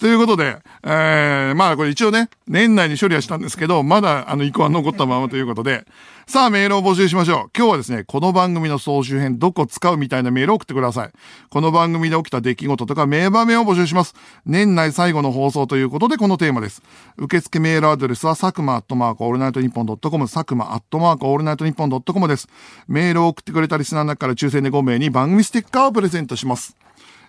[0.00, 5.84] ということで、えー、まあこれ一応ね、年内に処理はしたんですけど、まだあの遺恨は残ったままということで、
[6.26, 7.50] さあメールを募集しましょう。
[7.54, 11.10] 今日はですね、この番組の総集編どこ使うみたいなメールを送ってください。
[11.50, 14.14] この番組で起きた出来事とか名場面を募集します。
[14.46, 16.80] 年内最後の放送ということでこのテーマです。
[17.18, 22.48] 受付メールアドレスは佐久間アットマークオールナイトニッポンドットコム、佐久間アットマークオールナイトニッポンドットコムです。
[22.88, 26.74] メールを送ってくれたリスナーの中から抽選で5名に番組ステッカーをプレゼントします。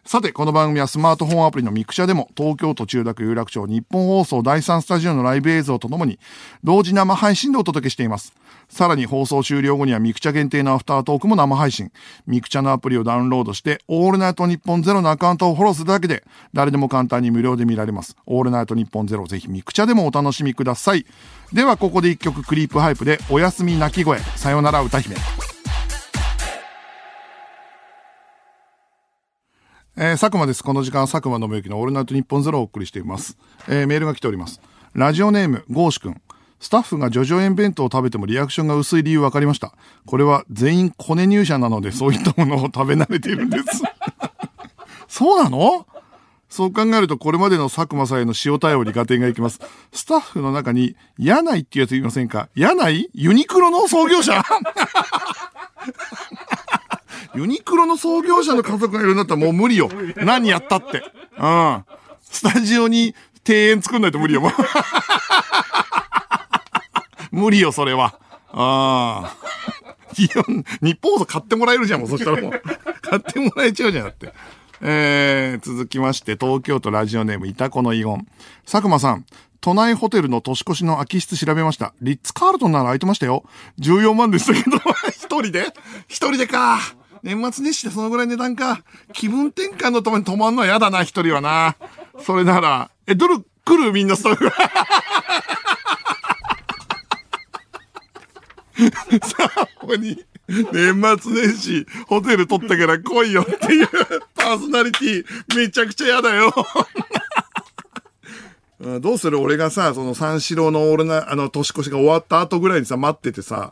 [0.03, 6.19] さて、この番組はスマートフォンアプリのミクチャでも、東京都千代田区有楽町ニッポン放送第3スタジオのライブ映像とともに、
[6.63, 8.33] 同時生配信でお届けしています。
[8.67, 11.91] さらに放送終了後にはミクチャ限定のアフタートークも生配信。
[12.25, 18.17] ミクチャのアプリをダウンロードして、オールナイトニッポンゼロのアカウントをフォローするだけで、誰でも簡単に無料で見られます。
[18.25, 21.05] オールナイトニッポンゼロ、ぜひミクチャでもお楽しみください。
[21.53, 25.15] では、ここで一曲クリープハイプで、おやすみ泣き声、さよなら歌姫。
[29.97, 30.63] えー、佐久間です。
[30.63, 33.37] この時間は佐久間宣行のオールナイトニッポンゼロをお送りしています。
[33.67, 34.61] えー、メールが来ております。
[34.93, 36.21] ラジオネーム、ゴーシ君。
[36.61, 39.73] スタッフがジョジョ園弁当を食べてもリアクションが薄い理由分かりました。
[40.05, 43.83] これは全員コネ入社なので、そういったものを食べ慣れているんです。
[45.09, 45.85] そうなの？
[46.49, 49.59] そう考えると、これまでの佐久間さんへの塩対応に合点がいきます。
[49.91, 52.47] スタッフの中に、柳井っていうやついませんか？
[52.55, 53.09] 柳井？
[53.13, 54.41] ユニクロの創業者？
[57.35, 59.89] ユニクロの創業者の家族がいるんだったらもう無理よ。
[60.17, 61.03] 何やったって。
[61.37, 61.85] うん。
[62.21, 63.15] スタジオに
[63.47, 64.51] 庭園作んないと無理よ、もう。
[67.31, 68.15] 無理よ、それは。
[68.51, 69.37] ああ。
[70.13, 70.65] 日本
[71.01, 72.09] 放送買ってもらえるじゃん、もう。
[72.09, 72.61] そしたらもう。
[73.01, 74.33] 買ってもらえちゃうじゃん、だって。
[74.81, 78.25] えー、続きまして、東京都ラジオネーム、いたこの遺言。
[78.65, 79.25] 佐久間さん、
[79.61, 81.93] 都内ホテルの年越しの空き室調べました。
[82.01, 83.43] リッツ・カールトンなら空いてましたよ。
[83.79, 84.77] 14万でしたけど、
[85.13, 85.67] 一人で？
[86.07, 86.79] 一人でか。
[87.23, 88.83] 年末年始でそのぐらい値段か。
[89.13, 91.75] 気分転換のために泊まんのは嫌だな、一人はな。
[92.19, 93.91] それなら、え、どれ、来る？
[93.91, 94.49] みんなスタッフ。
[99.27, 103.87] さあ、ここに、年末年始、ホテル取ったから来いよっていう
[104.35, 106.51] パーソナリティ、めちゃくちゃ嫌だよ。
[108.99, 109.39] どうする？
[109.39, 113.71] 俺がさ、その三四郎の俺な、あの、年越しが終わった後ぐらいにさ、待っててさ、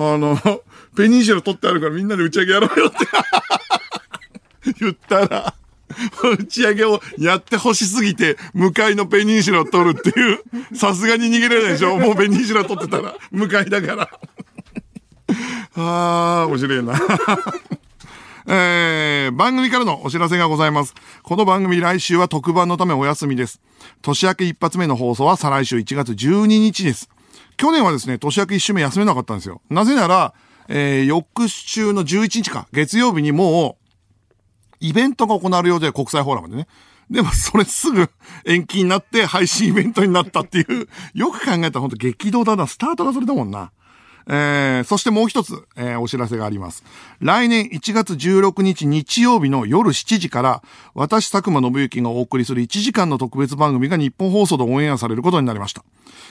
[0.00, 0.38] あの、
[0.96, 2.98] ペニンシュラ取ってあるからみんなで打ち上げやろうよって
[4.80, 5.54] 言ったら、
[6.38, 10.40] 打ち上げをやってほしすぎて、向かいのペニンシュラを取るっていう、
[10.76, 14.08] さすがに逃げれないでしょもうペニンシュラ取ってたら、向かいだから。
[15.74, 17.00] あー、面白いな。
[18.50, 20.94] えー、番組からのお知らせがございます。
[21.22, 23.60] この番組来週は特番のためお休みです。
[24.00, 27.10] 年明け一発目の放送は再来週1月12日です。
[27.58, 29.60] 去年はですね、年明け一週目休めなかったんですよ。
[29.68, 30.32] なぜなら、
[30.68, 36.68] えー、翌週の11日か、月曜日にもう、イベントが行われるようで国際フォーラムでね。
[37.10, 38.10] でもそれすぐ
[38.44, 42.66] 延期になって配信イベントになったっていう、よく考えたら本当激動だな。
[42.68, 43.72] スタートがそれだもんな。
[44.28, 46.84] えー、そしてもう一つ、えーお知らせがあります。
[47.20, 50.62] 来年1月16日日曜日の夜7時から、
[50.94, 55.82] 私佐久間信之がお送りする1時間の特別番組が日本放送でオンエアされることになりました。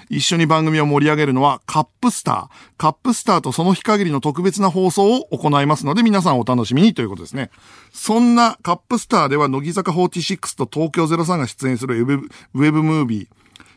[0.10, 2.48] 一緒に番組を盛り上げるのはカップスター。
[2.78, 7.50] カップスターとその日限りの特別な放送を行いますので皆さんお楽しみにということですね。
[7.92, 12.14] そんなカップスターでは乃木坂46と東京03が出演するウェブ
[12.54, 13.28] ウェブムービー、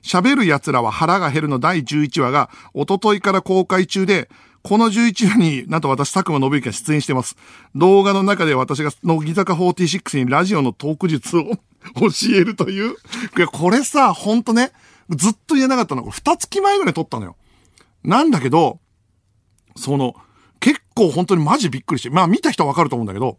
[0.03, 4.29] 喋る奴らは腹が減るの第11話が、おとといから公開中で、
[4.63, 7.37] この11話になんと私、佐久間信之が出演してます。
[7.75, 11.57] 動画の中で私が乃木坂46にラジオのトーク術を教
[12.35, 12.93] えるという。
[13.37, 14.73] いやこれさ、ほんとね、
[15.11, 16.03] ずっと言えなかったの。
[16.03, 17.37] これ二月前ぐらい撮ったのよ。
[18.05, 18.79] なんだけど、
[19.77, 20.15] その、
[20.61, 23.39] 結構本当にマジびっくりして、まあ見た人はわかると思うんだけど、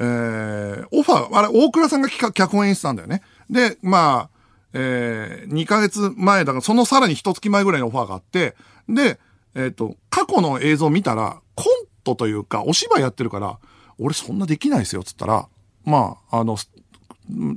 [0.00, 3.22] えー、オファー、あれ、大倉さんが企画脚本演出なんだよね。
[3.48, 4.41] で、まあ、
[4.74, 8.56] えー、2ヶ月前だから、そのさらに一月前ぐらいのオファーがあって、
[8.88, 9.18] で、
[9.54, 13.58] えっ、と、過去の映像を見たら、コントというか、お芝居やってるから、
[13.98, 15.48] 俺そんなできないですよ、つったら、
[15.84, 16.56] まあ、あの、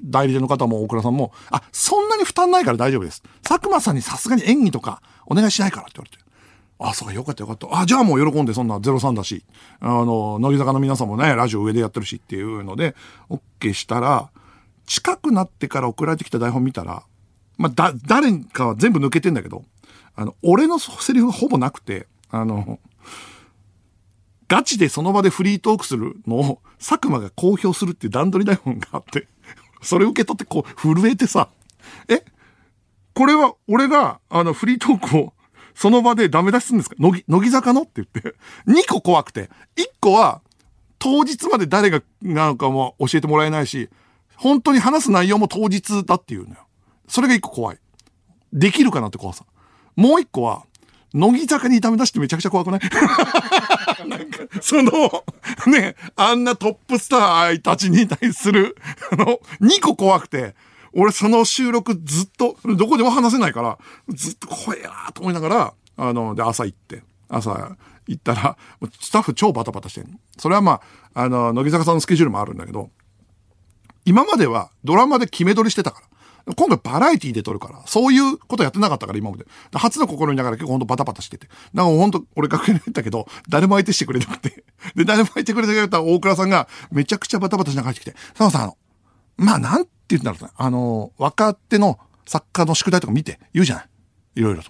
[0.04, 3.24] 代理店の方も大倉さんも、あ、そんなに負担ないから大丈夫です。
[3.44, 6.24] 佐久間さんにさすがに演技とかお願いしないからって言われて。
[6.78, 7.68] あ、そうか、よかったよかった。
[7.80, 9.44] あ、じゃあもう喜んで、そんな03だし、
[9.80, 12.96] あの、乃木坂の皆さんもね、ラジオ上でやってるしっていうので、
[13.30, 14.30] OK したら、
[14.86, 17.04] 近くなってから送られてきた台本見たら、
[17.58, 19.64] まあ、だ、誰かは全部抜けてんだけど、
[20.16, 22.80] あの、俺のセリフがほぼなくて、あの、
[24.48, 29.28] ガチでその場でフリートークするのを佐久間が公表するっていう段取り台本があって、
[29.82, 31.50] それ受け取ってこう震えてさ、
[32.08, 32.24] え
[33.14, 35.34] これは俺があのフリートークを
[35.74, 36.96] その場でダメ出しするんですか？
[37.00, 37.82] 乃木、乃木坂の？
[37.84, 38.36] って言って、
[38.68, 40.42] 2個怖くて、1個は
[41.00, 43.90] 当日まで誰がなんかも教えてもらえないし、
[44.38, 46.68] 本当に話す内容も当日だっていうのよ。
[47.08, 47.80] それが1個怖い。
[48.54, 49.46] できるかなって怖さ。
[49.96, 50.64] もう1個は、
[51.14, 52.80] 乃木坂にダメ出してめちゃくちゃ怖くない？
[54.08, 54.92] なんか、その、
[55.68, 58.76] ね、あんなトップスターたちに対する、
[59.12, 60.56] あの、2個怖くて、
[60.94, 63.78] 俺その収録ずっと、どこでも話せないから、
[64.10, 67.76] ずっと怖いなと思いながら、あの、で、朝行って、朝
[68.08, 68.58] 行ったら、
[69.00, 70.82] スタッフ超バタバタしてるそれはま
[71.14, 72.90] あ、あの、乃木坂さんのスケジュールもあるんだけど、
[74.06, 76.08] 今まではドラマで決め撮りしてたから。
[76.54, 79.46] 今回バラエティで撮るから、そういうことやってなかったから今まで。
[79.74, 81.48] 初の試みながら結構ほんとバタバタしてて。
[81.48, 84.64] だからほんと俺楽屋に行ったけど、誰も相手してくれなくて。
[84.96, 88.78] で、誰も相手くれなかった大倉さんがめちゃくちゃバタバタしながら入ってきて、佐野さん、あの、
[89.38, 90.52] まあなんて言うんだろうな。
[90.56, 93.90] あの、若手の作家の宿題とか見て言うじゃない。
[94.36, 94.70] いろいろと。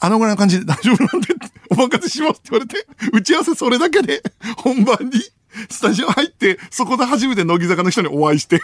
[0.00, 1.28] あのぐらいの感じで大丈夫なんで、
[1.70, 4.22] お任せしますって言われて、打ち合わせそれだけで、
[4.58, 5.12] 本番に、
[5.70, 8.60] スタジオ入って、そこで初めて乃木坂の人にお会いして、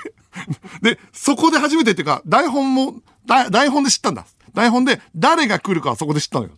[0.82, 2.94] で、そこで初めてっていうか、台本も、
[3.26, 4.26] 台本で知ったんだ。
[4.54, 6.50] 台本で誰が来るかはそこで知ったのよ。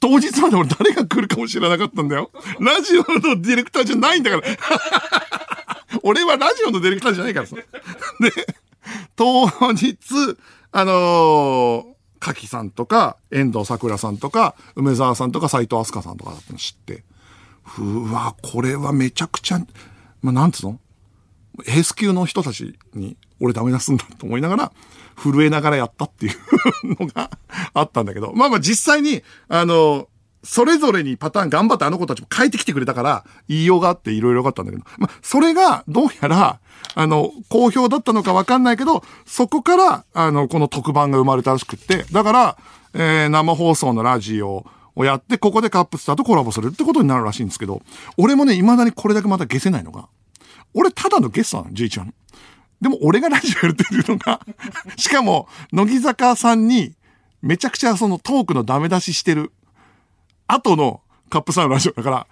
[0.00, 2.30] 当日まで俺誰が来るかも知らなかったんだよ。
[2.60, 4.42] ラジオのディレクターじゃないんだから。
[6.02, 7.56] 俺はラジオのディレクターじゃないからさ。
[7.56, 7.64] で、
[9.16, 9.96] 当日、
[10.72, 11.84] あのー、
[12.20, 17.02] 柿さんとか、遠藤桜さんとか、梅沢さんとか、斎藤飛鳥さんとかだったの知って、
[17.78, 19.58] うわ、これはめちゃくちゃ、
[20.22, 20.80] まあ、なんつうの？
[21.66, 24.72] エース級の人たちに俺ダメ出すんだと思いながら、
[25.16, 26.34] 震えながらやったっていう
[27.00, 27.30] のが
[27.74, 30.08] あったんだけど、まあまあ実際に、あの、
[30.42, 36.60] それぞれにパターン頑張ってあの子たちも変えてきてくれたから、言いようがあっていろいろよかったんだけど、まあ、それがどうやら、
[36.94, 42.58] あの、好評だったのかわかんないけど、そこから、あの、この特番が生まれたらしくって、だから、
[42.94, 44.64] えー生放送のラジオ
[44.96, 47.82] をやって、ここでカップスターとコラボするってことになるらしいんですけど、
[48.16, 50.08] 俺もね、未だにこれだけまた消せないのが、
[50.74, 52.12] 俺ただのゲストなの、11話の。
[52.80, 54.40] でも俺がラジオやるっていうのが、
[54.96, 56.94] しかも、乃木坂さんに、
[57.42, 59.52] めちゃくちゃそのトークのダメ出ししてる、
[60.46, 62.26] 後のカップスターのラジオだから、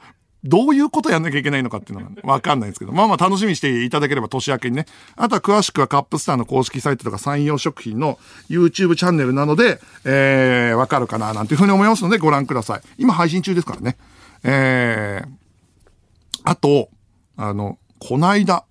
[0.44, 4.86] どういうことやんなきゃいけないのかっていうのがわかんないですけど、まあまあ楽しみにしていただければ年明けにね。
[5.16, 12.80] あとは詳しくはカップスターの公式サイトとか山陽食品の YouTube チャンネルなので、えー、わかるかななんていうふうに思いますのでご覧ください。
[12.98, 13.96] 今配信中ですからね。
[14.44, 15.28] えー、
[16.44, 16.88] あと、
[17.36, 18.64] あの、こないだ、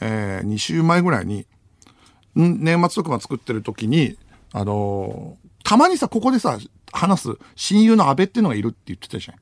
[0.00, 1.46] えー、2週前ぐらいに、
[2.38, 4.16] ん年末特番作ってる時に、
[4.52, 6.58] あのーたまにさ、ここでさ、
[6.92, 9.36] 話す親友の安倍っていうのがいるって言ってたじゃん。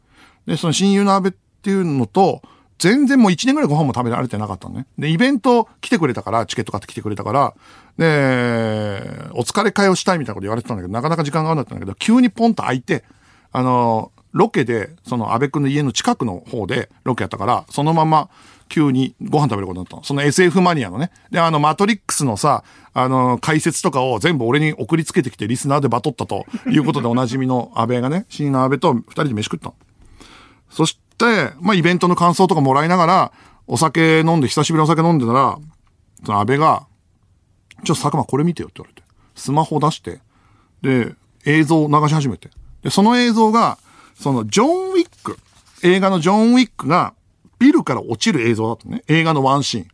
[0.47, 2.43] で、その親友の安倍ってっていうのと、
[2.79, 4.87] 全然もう1年ぐらいご飯も食べられてなかったのね。
[4.99, 7.55] で、イベント来てくれたから、チケット買って来てくれたから、
[7.99, 13.05] で、お疲れ会をしたいみたいなこと言われてたんだけど、なかなか時間が合わなかったんだけど、急にポンと空いて、
[13.51, 18.29] あのロケで、その安倍くんの家の近くの方でロケやったから、そのまま
[18.69, 20.05] 急にご飯食べることになったの。
[20.05, 21.11] その SF マニアのね。
[21.31, 29.75] で、あの、マトリックスのさ、あの、解説とかを全部俺に送りつけてきてリスナーでバトったということでおなじみの安倍がね、新の安倍と二人で飯食ったの。
[30.71, 31.08] そして、
[31.61, 33.33] まあ、イベントの感想とかもらいながら、
[33.67, 35.59] お酒飲んで、久しぶりにお酒飲んでたら、
[36.25, 36.87] その安倍が、
[37.85, 39.07] ちょっと佐久間これ見てよって言われて。
[39.35, 40.21] スマホ出して、
[40.83, 42.51] で、映像を流し始めて。
[42.83, 43.79] で、その映像が、
[44.15, 45.39] その、ジョン・ウィック、
[45.83, 47.15] 映画のジョン・ウィックが、
[47.59, 49.03] ビルから落ちる映像だったね。
[49.09, 49.89] 映画のワンシーン。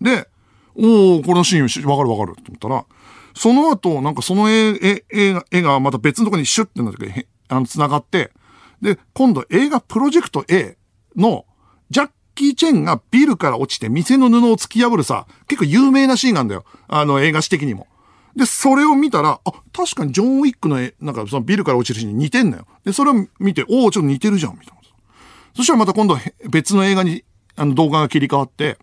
[0.00, 0.28] で、
[0.74, 2.84] おおこのシーンわかるわかるって思ったら、
[3.34, 5.04] その後、なんかその絵、絵、
[5.50, 8.32] 絵が、また別のとこにシュッてなってあの、繋がって、
[8.80, 10.76] で、今度映画プロジェクト A
[11.16, 11.44] の、
[11.90, 16.64] ジャッキー・チェンがビルから落ちて店の布を突き破るさ、結構有名なシーンなんだよ。
[16.88, 17.86] あの、映画史的にも。
[18.36, 22.66] で、それを見たら、あ、確かにジョン・ウィックの、なんかそのビルから落ちるシーンに似てんのよ。
[22.84, 24.76] で、それを見て、おおちょっと似てるじゃん、みたいな。
[25.54, 26.18] そしたらまた今度
[26.50, 27.24] 別の映画に、
[27.56, 28.76] あの動画が切り替わって、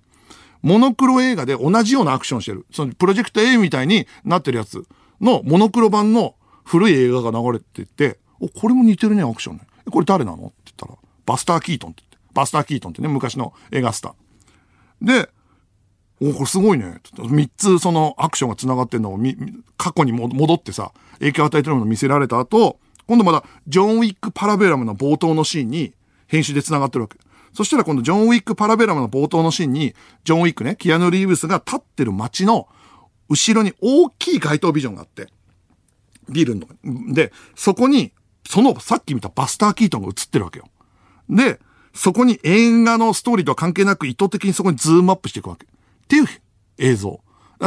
[0.63, 2.65] モノクロ映画で同じようなアクションしてる。
[2.71, 4.87] そのプロジェクト A みたいになってるやつ
[5.21, 9.67] のモノクロ版の古い映画が流れてて、お、これも似てるね、アクションね。
[9.89, 10.47] これ誰なの？
[10.47, 12.17] って言ったら、バスター・キートンって言って。
[12.33, 15.05] バスター・キートンってね、昔の映画スター。
[15.05, 15.29] で、
[16.21, 17.01] お、これすごいね。
[17.17, 19.35] 三つそのアクションが繋がってんのをみ、
[19.77, 25.93] 過去に戻ってさ、影響を与えてるものを見せられた後、今度まだジョン・ウィック・パラベラムの冒頭のシーンに
[26.27, 27.17] 編集で繋がってるわけ。
[27.53, 29.93] そしたら今度ジョン・ウィック・パラベラムの冒頭のシーンに、
[30.23, 32.67] ジョン・ウィックね、キアヌ・リーブスが立ってる街の
[33.29, 35.27] 後ろに大きい街頭ビジョンがあって、
[36.29, 36.67] ビルの。
[37.13, 38.13] で、そこに、
[38.47, 40.69] そのさっき見たバスター・キートンが映ってるわけよ。
[41.29, 41.59] で、
[41.93, 45.65] そこに映画のストーリーとは関係なく意図的にそこにズームアップしていくわけ。
[45.65, 45.69] っ
[46.07, 46.27] ていう
[46.77, 47.19] 映像。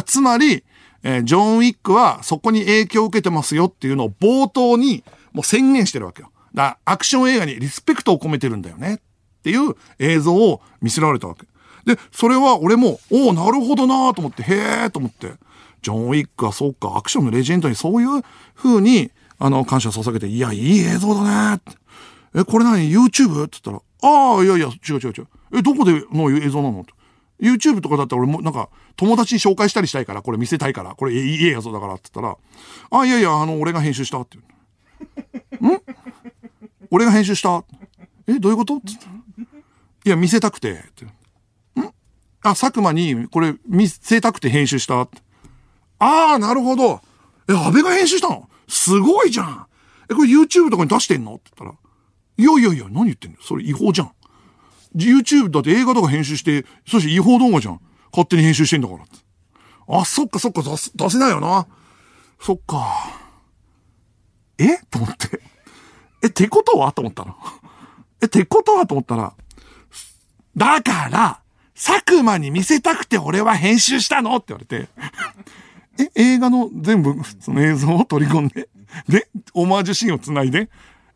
[0.04, 0.64] つまり、
[1.02, 6.30] えージョン・ウィックはそこに影響を受けてますよっていうのを冒頭にもう宣言してるわけよ。
[6.54, 8.98] だアクション映画にリスペクトを込めてるんだよねっ
[9.42, 11.46] ていう映像を見せられたわけ。
[11.86, 15.34] で、それは俺も、おおなるほどなと思って、へえと思って、
[15.82, 18.24] ジョン・ウィックはそうか、アクションのレジェンドにそういう
[18.56, 21.72] 風に、あの、感謝を捧げて、いや、いい映像だねって。
[22.40, 23.44] え、これ何 ?YouTube?
[23.44, 25.26] って言ったら、ああ、いやいや、違う違う違う。
[25.54, 26.80] え、どこでの映像なの？
[26.80, 26.92] って
[27.38, 32.38] YouTube とかだったら俺もなんか友達に紹介したりしたいから、これ見せたいから、これいい映像だからって言った
[32.94, 34.38] ら、あ、いやいや、あの、俺が編集したって
[35.60, 35.74] 言う。
[35.74, 35.80] ん？
[36.90, 37.62] 俺が編集した？
[38.26, 38.76] え、どういうこと？
[38.76, 40.72] って言ったらいや、見せたくて。
[40.72, 41.04] って。
[41.04, 41.10] ん？
[42.42, 45.18] あ、佐久間にこれ見せたくて編集したって。
[45.98, 47.02] ああ、なるほど。
[47.48, 48.48] え、安倍が編集したの？
[48.68, 49.66] すごいじゃん。
[50.10, 51.34] え、これ YouTube とかに出してんの？
[51.34, 51.78] って言ったら、
[52.38, 53.38] いやいやいや、何言ってんの？
[53.40, 54.12] それ違法じゃん。
[54.94, 57.80] YouTube だって映画とか編集して、そして違法動画じゃん。
[58.12, 59.18] 勝手に編集してんだからって。
[59.88, 61.66] あ、そっかそっか、出す、出せないよな。
[62.40, 63.20] そっか。
[64.58, 64.78] え？
[64.90, 65.40] と思って。
[66.22, 66.92] え、てことは？
[66.92, 67.36] と思ったら。
[68.22, 68.86] え、てことは？
[68.86, 69.34] と思ったら。
[70.56, 71.40] だから、
[71.74, 74.36] 佐久間に見せたくて俺は編集したの？
[74.36, 74.88] って言われて。
[75.98, 78.68] え、映画の全部、その映像を取り込んで、
[79.08, 80.68] で、オマージュシーンを繋いで、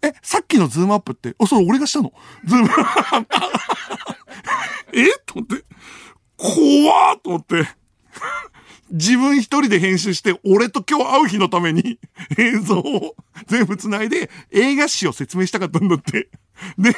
[0.03, 2.12] え、さっきのズームアップって、あ、それ俺がしたの？
[2.45, 3.37] ズームアップ、
[4.99, 5.05] え？
[5.27, 5.64] と思って、
[6.37, 7.69] 怖っと思って、
[8.90, 11.98] 自分一人で編集して、俺と今日会う日のために
[12.38, 13.15] 映像を
[13.46, 16.29] 全部繋いで映画史を説明したかったんだって。
[16.79, 16.94] で、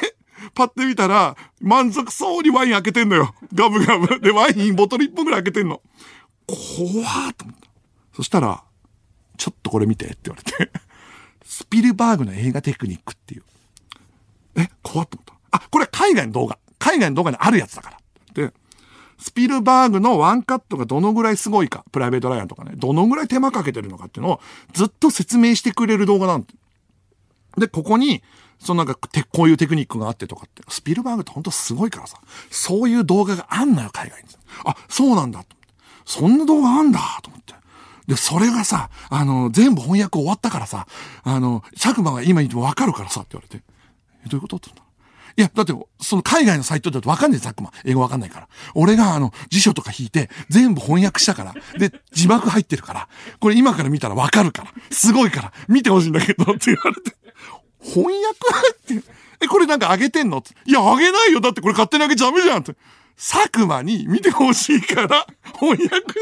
[0.55, 3.35] パッて見たら、満足そうにワイン開けてんのよ。
[3.53, 4.19] ガブガブ。
[4.19, 5.81] で、ワインボトル一本ぐらい開けてんの。
[6.47, 7.69] 怖ーと思った。
[8.13, 8.63] そしたら、
[9.37, 10.71] ちょっとこれ見てって言われて。
[11.45, 13.43] スピルバーグの映画テクニックっていう。
[14.55, 15.57] え、怖っと思った。
[15.57, 16.57] あ、これ海外の動画。
[16.79, 17.97] 海外の動画にあるやつだから。
[18.33, 18.53] で、
[19.19, 24.41] スピルバーグのワンカットがどのぐらいすごいか、プライベートライアンとかね、どのぐらい手間かけてるのかっていうのを
[24.73, 26.53] ずっと説明してくれる動画なんて。
[27.57, 28.23] で、ここに、
[28.59, 34.29] そのなんか、こういうテクニックがあってとかって、スピルバーグって本当すごいからさ、そういう動画があんのよ、海外に。
[34.65, 35.43] あ、そうなんだ。
[36.05, 37.53] そんな動画あんだと思って。
[38.07, 40.87] で、それがさ、あの、全部翻訳終わったからさ、
[41.23, 43.63] あの、佐久間が今言ってもわかるからさ、って言われて。
[44.25, 44.89] え、どういうことって言ったの？
[45.35, 47.71] いや、だって、その海外のサイトだとわかんない佐久間。
[47.85, 48.47] 英語わかんないから。
[48.75, 51.53] 俺があの、辞書とか引いて、全部翻訳したから。
[51.79, 53.07] で、字幕入ってるから。
[53.39, 54.71] これ今から見たらわかるから。
[54.91, 55.53] すごいから。
[55.67, 57.15] 見てほしいんだけど、って言われて。
[57.81, 59.07] 翻訳入って。
[59.41, 60.37] え、これなんかあげてんの？
[60.37, 61.41] っていや、あげないよ。
[61.41, 62.75] だってこれ勝手にあげちゃダメじゃんって。
[63.17, 65.25] 佐久間に見てほしいから、
[65.59, 66.19] 翻訳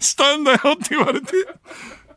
[0.00, 1.32] したんだよって言われて。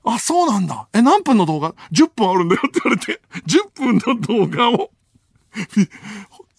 [0.04, 0.88] あ、そうなんだ。
[0.94, 3.22] え、何分の動画 ?10 分あるんだよって言われて。
[3.46, 4.92] 10分の動画を、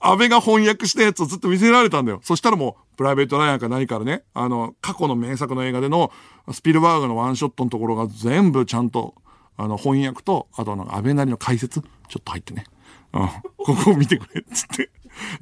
[0.01, 2.21] 安倍が翻訳したやつをずっと見せられたんだよ。
[2.23, 6.13] そしたらもう、プライベートライアンか何からね、あの、過去の名作の映画での、
[6.53, 9.15] スピルバーグのワンショットのところが全部ちゃんと、
[9.57, 11.89] あの、翻訳と、あとあの、安倍なりの解説、ちょ
[12.19, 12.65] っと入ってね。
[13.13, 13.29] うん。
[13.57, 14.91] ここを見てくれ、つって。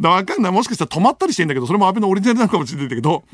[0.00, 0.52] だわかんない。
[0.52, 3.24] もしかしたら止まったりしてんだけど、それも安倍のオリジナルなのかもしれないんだけど、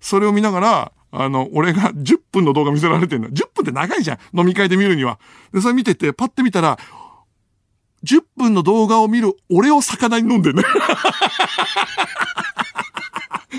[0.00, 3.28] それを見ながら、あの、俺が10分の動画見せられてんの。
[3.28, 4.38] 10分って長いじゃん。
[4.38, 5.18] 飲み会で見るには。
[5.52, 6.78] で、それ見てて、パッて見たら、
[8.04, 10.62] 10分の動画を見る俺を魚に飲んでんね。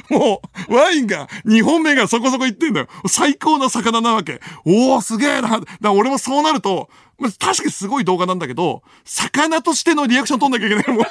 [0.09, 2.87] もう、ワインが、2本目がそこそこいってんだよ。
[3.07, 4.39] 最高な魚なわけ。
[4.65, 5.59] おー、すげえな。
[5.81, 6.89] だ俺もそうなると、
[7.19, 10.97] まあ、確かにすごい動画なんだけど、魚としてのリアクション取んなきゃいけない。
[10.97, 11.05] もう。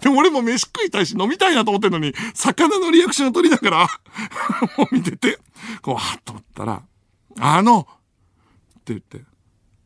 [0.00, 3.88] でも俺も飯食いたいし飲みたいなと思ってんのに、魚のリアクションを取りながら、
[4.78, 5.38] もう見てて、
[5.82, 6.82] こう、はっと思ったら、
[7.38, 9.20] あの、って言って、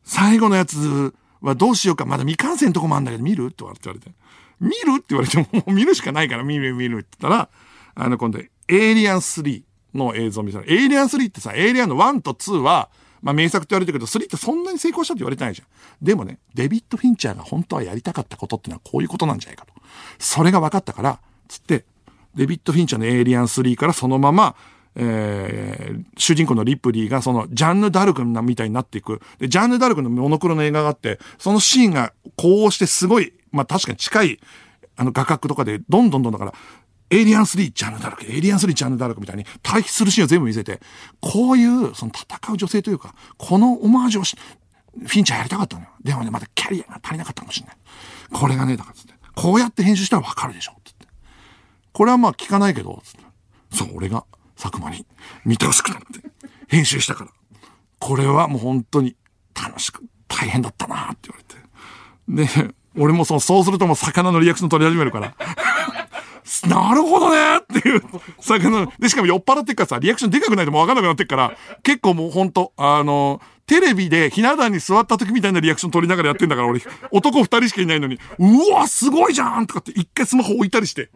[0.03, 3.45] 最後のやつはどうしようか、まだ未完成のとこもあるんだけど、見る？
[3.45, 4.11] って言われて、
[4.59, 4.97] 見る？
[4.97, 7.49] って言われても、もう 見るしかないから、見る見るって言ったら、
[7.95, 12.89] あの、今度、エイリアン3の映像を見せらエイリアン3ってさ、エイリアンの1と2は、
[13.21, 15.67] まあ名作って言われてるけど、3ってそんなに成功したって言われてないじゃん。
[16.05, 19.73] でもね、デビッド・フィンチャーが本当はやりたかったことってのはこういうことなんじゃないかと。
[20.19, 21.85] それが分かったから、つって、
[22.35, 24.55] デビッド・フィンチャーのエイリアン3からそのまま、
[24.95, 29.21] えー、主人公のリプリーがそのジャンヌ・ダルクみたいになっていく。
[29.39, 34.39] で、ジャンヌ・ダルクのモノクロの映画があって、そのシーンがこうしてすごい、まあ確かに近い、
[34.97, 36.53] あの画角とかでどんどんどんだから、
[37.11, 40.79] エイリアン3ジャンヌ・ダルク、エイリアン3ジャンヌ・ダルクみたいに対比するシーンを全部見せて、
[41.19, 44.37] こういうその戦う女性というか、このオマージュをし、
[44.97, 45.89] フィンチャーやりたかったのよ。
[46.01, 47.77] でもね、まだキャリアが足りなかったかもしれない。
[48.31, 51.05] これがね、だからつって、こうやって編集したらわかるでしょ、つって。
[51.91, 53.19] これはまあ聞かないけど、つって。
[53.75, 55.05] そう、俺が佐久間に
[55.43, 56.05] 見てほしくなって、
[56.69, 57.31] 編集したから。
[57.99, 59.17] これはもう本当に
[59.53, 62.65] 楽しく、大変だったなって言われて。
[62.65, 65.35] で、俺もそう、そうするともう魚のリアクション取り始めるから。
[66.67, 68.01] なるほどねっていう、
[68.39, 76.81] 魚の、で、しかも酔っ払ってっからさ、リアクションでかくないともうわかんなくなってっから、結構もうほんと、あの、テレビでひな壇に座った時みたいなリアクション取りながらやってんだから、俺、
[77.11, 81.09] 男二人しかいないのに、うわ、すごいじゃんとかって一回スマホ置いたりして。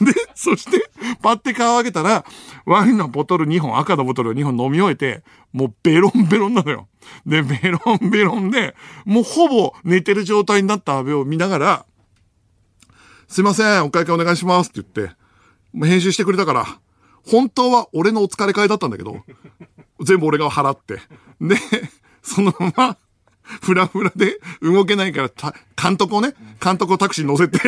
[0.00, 0.90] で、そして、
[1.22, 2.24] パッて顔上げたら、
[2.66, 5.22] ワインのボトル2本、赤のボトルを2本飲み終えて、
[5.52, 6.88] もうベロンベロンなのよ。
[7.26, 11.86] で、ベロンベロンで、もうほぼ寝てる状態になった安倍を見ながら、
[13.34, 15.16] すいません、お会計お願いしますって言って、
[15.72, 16.66] もう編集してくれたから、
[17.26, 19.24] 本当は俺のお疲れ会だったんだけど、
[20.00, 21.00] 全部俺が払って。
[21.40, 21.56] で、
[22.22, 22.96] そのまま、
[23.42, 27.58] ふらふらで動けないから、監督をね、監督をタクシーに乗せて、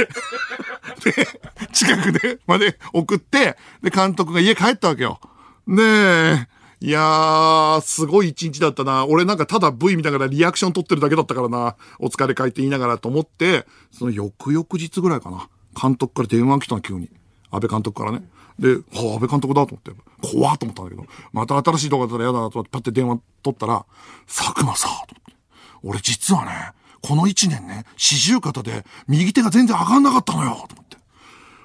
[1.03, 1.27] で、
[1.73, 5.19] 近くで、まで送って、で、監督が家帰ったわけよ。
[5.67, 6.47] で、
[6.79, 9.05] いやー、すごい一日だったな。
[9.07, 11.75] 俺なんかただ V 見ながらリアクション取ってるだけだったからな。
[11.99, 15.49] お疲れ会って言いながらと思って、その翌々日ぐらいかな。
[15.81, 17.11] 監督から電話来たの急に。
[17.51, 18.29] 安倍監督からね。
[18.59, 18.81] で、は
[19.13, 23.85] あ、安倍監督だと思って、怖っと思ったんだけど、また新しい動画だったら嫌だなと思って、パッて電話取ったら、
[24.27, 25.37] 佐久間さ、と思って。
[25.83, 26.73] 俺実はね、
[27.03, 30.97] この一年ね、四十肩で右手が全然上がんなかったのよ、と思って。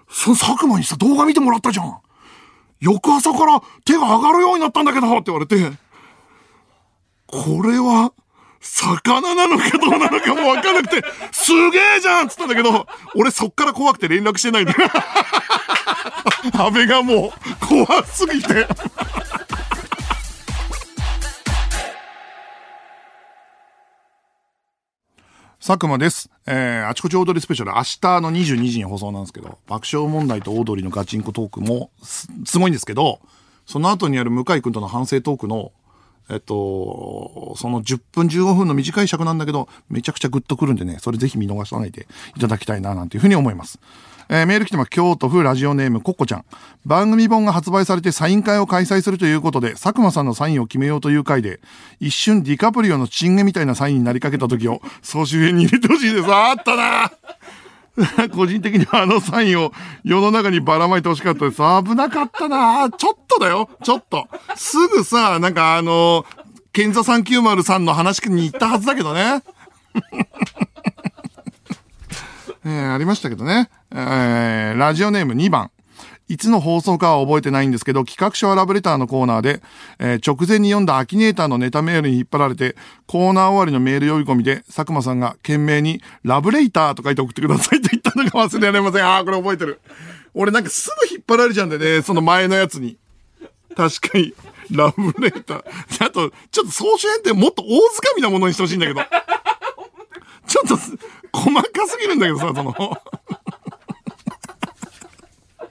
[0.09, 1.97] その佐久間にさ、動画見てもらったじゃん。
[2.81, 5.71] 翌朝から手が上がるようになったんだけどって言われて、
[7.27, 8.11] これは、
[8.61, 14.77] 魚なのかどうなのかもわかんなくて、すげえじゃんっつったんだけど、俺そっから怖くて連絡してないんだよ。
[16.53, 18.67] 安倍がもう怖すぎて。
[25.59, 26.29] 佐久間です。
[26.47, 33.19] えー、あちこちオードリースペシャル、明日の22時に放送なんですけど、爆笑問題とオードリーのガチンコトークもす、すごいんですけど、
[33.67, 35.71] その後にある向井くんとの反省トークの、
[36.31, 42.07] えっと、その10分15分の短い尺なんだけど、めちゃくちゃグッとくるんでね、それぜひ見逃さないで
[42.37, 43.79] いただきたいな、なんていうふうに思います。
[44.29, 44.85] えーメール来てま。
[44.85, 46.45] 京都府ラジオネームコッコちゃん。
[46.85, 51.59] 番組本が発売されてサイン会を開催するということで、佐久間さんのサインを決めようという回で、
[51.99, 56.33] 一瞬ディカプリオのチンゲみたいなサインになりかけた時を、総集編に入れてほしいです。
[56.33, 57.11] あったな
[58.33, 59.71] 個人的にはあのサインを
[60.03, 61.57] 世の中にばらまいてほしかったです。
[61.57, 64.27] 危なかったなちょっとだよ、ちょっと。
[64.55, 66.25] すぐさ、なんかあの、
[66.73, 69.43] ケンザ390さんの話に行ったはずだけどね。
[72.63, 73.69] えー、ありましたけどね。
[73.91, 75.71] えー、ラジオネーム2番。
[76.31, 79.61] いつの放送かは覚えてないんですけど、企画書はラブレターのコーナーで、
[79.99, 89.05] えー、直前に読んだアキネーターのネタメールに引っ張られて、コーナー終わりのメール呼び込みで、佐久間さんが懸命に、ラブレイターと書いて送ってくださいと言ったのが忘れられません。
[89.05, 89.81] ああ、これ覚えてる。
[90.33, 92.95] 俺なんかすぐ引っ張られちゃうんだよね、その前のやつに。
[93.75, 94.33] 確かに。
[94.71, 95.63] ラブレター。
[96.05, 99.01] あと、ちょっと総集編ってもっと大掴みなものにしてほしいんだけど。
[100.47, 100.77] ちょっと、
[101.33, 102.73] 細かすぎるんだけどさ、その。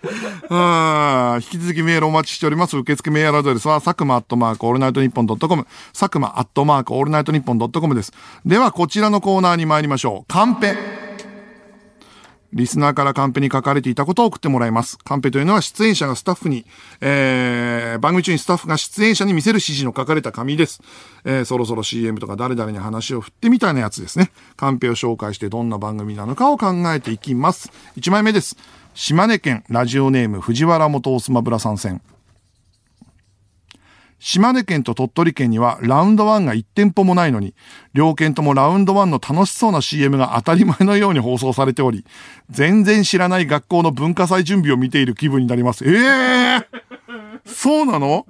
[0.49, 2.77] あ引き続きメールお待ちしております。
[2.77, 8.13] 受付メールアドレスは、佐久間アットマークオールナイトニッポンドットコム、佐久間アットマークオールナイトニッポンドットコムです。
[8.45, 10.33] では、こちらのコーナーに参りましょう。
[10.33, 11.00] カンペ。
[12.53, 14.99] リスナーからカンペに書かれていたことを送ってもらいます。
[14.99, 16.67] カンペというのは出演者がスタッフに、
[17.01, 20.81] えー、番組中にスタッフが出演者に見せる指示の書かれた紙です。
[21.25, 24.31] えー、そろそろ CM とか誰々に話を振ってみたいなやつですね。
[24.57, 27.71] カンペを紹介してどんな番組なのかを考えていきます。
[27.97, 28.57] 1枚目です。
[28.95, 32.03] 島根県ラジオネーム藤原元オスマブラ参戦。
[34.21, 37.55] 島根県と鳥取県にはラウンド1が1店舗もないのに、
[37.95, 42.05] 両県ともラウンド1の楽しそうな CM が当たり前のように放送されており、
[42.51, 45.85] 全然知らない学校の文化祭準備を見ている気分になります。
[45.89, 46.65] ええー、
[47.47, 48.27] そうなの？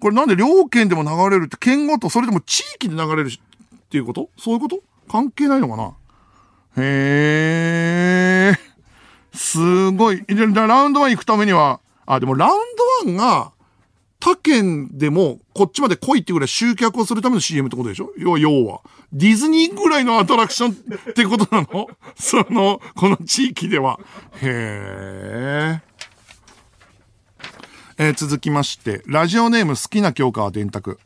[0.00, 3.38] これなんで両県でも流れるって県ごと、それでも地域で流れるっ
[3.88, 4.30] ていうこと？
[4.36, 4.80] そういうこと？
[5.08, 5.94] 関係ないのかな？
[6.82, 8.58] へえ。
[9.32, 10.24] すごい。
[10.28, 10.44] ラ
[10.82, 12.60] ウンド1行くためには、あ、でもラウン
[13.04, 13.52] ド1が、
[14.20, 18.10] 他県でもこっちまで来いってぐらい集客をするための CM ってことでしょ？
[18.18, 18.80] 要は、要は。
[19.12, 21.88] ディズニーぐらいのアトラクションってことなの？
[22.18, 24.00] その、この地域では。
[24.42, 25.82] へえ。
[28.00, 30.98] えー続きまして、ラジオネーム好きな教科は電卓。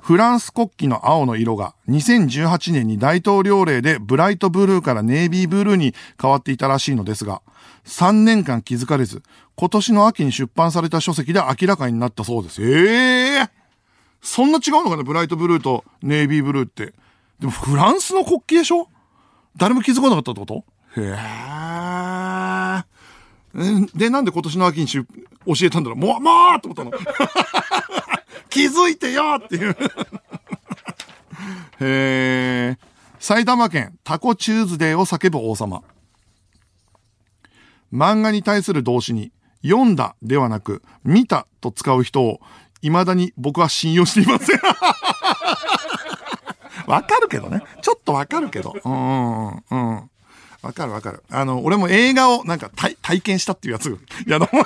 [0.00, 7.42] フランス国旗の青の色が2018年に大統領令でブライトブルーからネイビーブルーに変わっていたらしいのですが、
[7.86, 9.22] 3年間気づかれず、
[9.56, 12.62] 今年の秋に出版された書籍で明らかになったそうです。
[12.62, 13.50] ええ
[14.20, 15.02] そんな違うのかね？
[15.02, 16.92] ブライトブルーとネイビーブルーって。
[17.40, 18.88] でもフランスの国旗でしょ？
[19.56, 20.64] 誰も気づかなかったってこと？
[21.00, 21.12] へえ。
[23.54, 25.06] えで、なんで今年の秋にし教
[25.62, 25.98] えたんだろう？
[25.98, 26.90] もう、もうって思ったの？
[28.50, 29.76] 気づいてよっていう。
[31.80, 32.78] へえ。
[33.18, 35.82] 埼玉県タコチューズデーを叫ぶ王様。
[37.92, 39.32] 漫画に対する動詞に、
[39.66, 42.40] 読んだではなく、見たと使う人を、
[42.82, 44.60] 未だに僕は信用していません。
[46.86, 47.62] わかるけどね。
[47.82, 48.76] ちょっとわかるけど。
[48.84, 50.10] うん、うん、
[50.62, 51.24] わかるわかる。
[51.30, 53.90] あの、俺も映画をなんか体体験したっていうやつ。
[53.90, 53.96] い
[54.30, 54.64] や、でも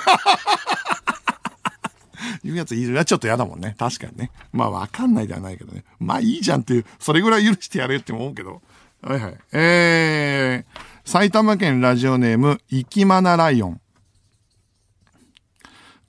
[2.43, 3.75] いうやついるはちょっと嫌だもんね。
[3.77, 4.31] 確かにね。
[4.51, 5.83] まあわかんないではないけどね。
[5.99, 8.61] まあいいじゃんっていう、それぐらい許してやれって思うけど。
[9.01, 9.37] はいはい。
[9.51, 13.80] えー、埼玉県ラジオネーム、いきまなライオン。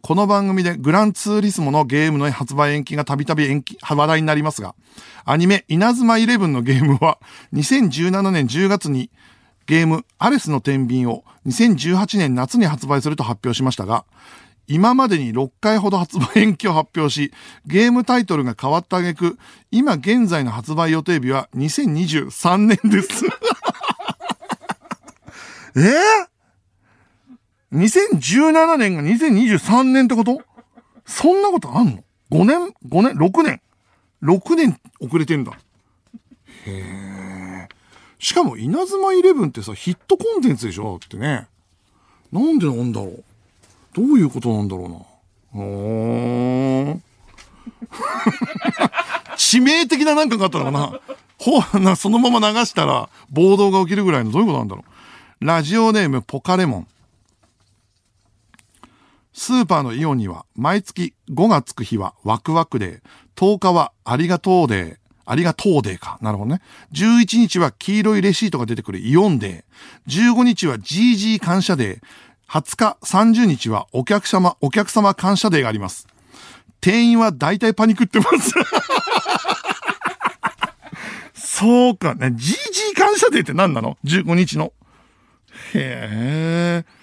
[0.02, 4.74] この番組でグランツーリスモのゲームの発売延期がたびたび延期、話題になりますが、
[5.24, 7.20] アニメ稲妻イレブンのゲームは
[7.52, 9.10] 2017年10月に
[9.66, 14.04] ゲームアレスの天秤を2018年夏に発売すると発表しましたが、
[14.66, 17.32] 今までに6回ほど発売延期を発表し、
[17.64, 19.38] ゲームタイトルが変わった挙句、
[19.70, 23.24] 今現在の発売予定日は2023年です。
[25.74, 26.31] えー、
[27.72, 30.42] 2017年が2023年ってこと？
[31.06, 33.60] そんなことあんの ?5 年 ?5 年 ?6 年
[34.22, 35.52] ?6 年遅れてんだ。
[35.52, 35.56] へ
[36.66, 37.68] え。
[38.18, 40.98] しかも、稲妻イレブンってさ、ヒットコンテンツでしょ？
[41.00, 41.48] だってね。
[42.30, 43.24] なんでなんだろう？
[43.94, 44.96] どういうことなんだろうな？
[45.52, 47.02] ほーん。
[49.36, 51.00] 致命的ななんかがあったのかな？
[51.38, 54.84] ほな、そのまま流したら暴動が起きるぐらいのどういうことなんだろ
[55.40, 55.44] う？
[55.44, 56.86] ラジオネームポカレモン。
[59.32, 63.00] スーパーのイオンには毎月5がつく日はワクワクデー、
[63.36, 66.18] 10日はありがとうデー、ありがとうデーか。
[66.20, 66.60] なるほどね。
[66.92, 70.32] 11日は黄色いレシートが出てくるイオンデー。
[70.34, 72.00] 15日は GG 感謝デー。
[72.48, 76.06] 20日、30日はお客様、お客様感謝デーがあります。
[76.82, 78.52] 店員は大体パニックってます。
[81.62, 82.26] そうかね。
[82.26, 84.72] GG 感謝デーって何なの ?15 日の。
[85.72, 87.01] へえ。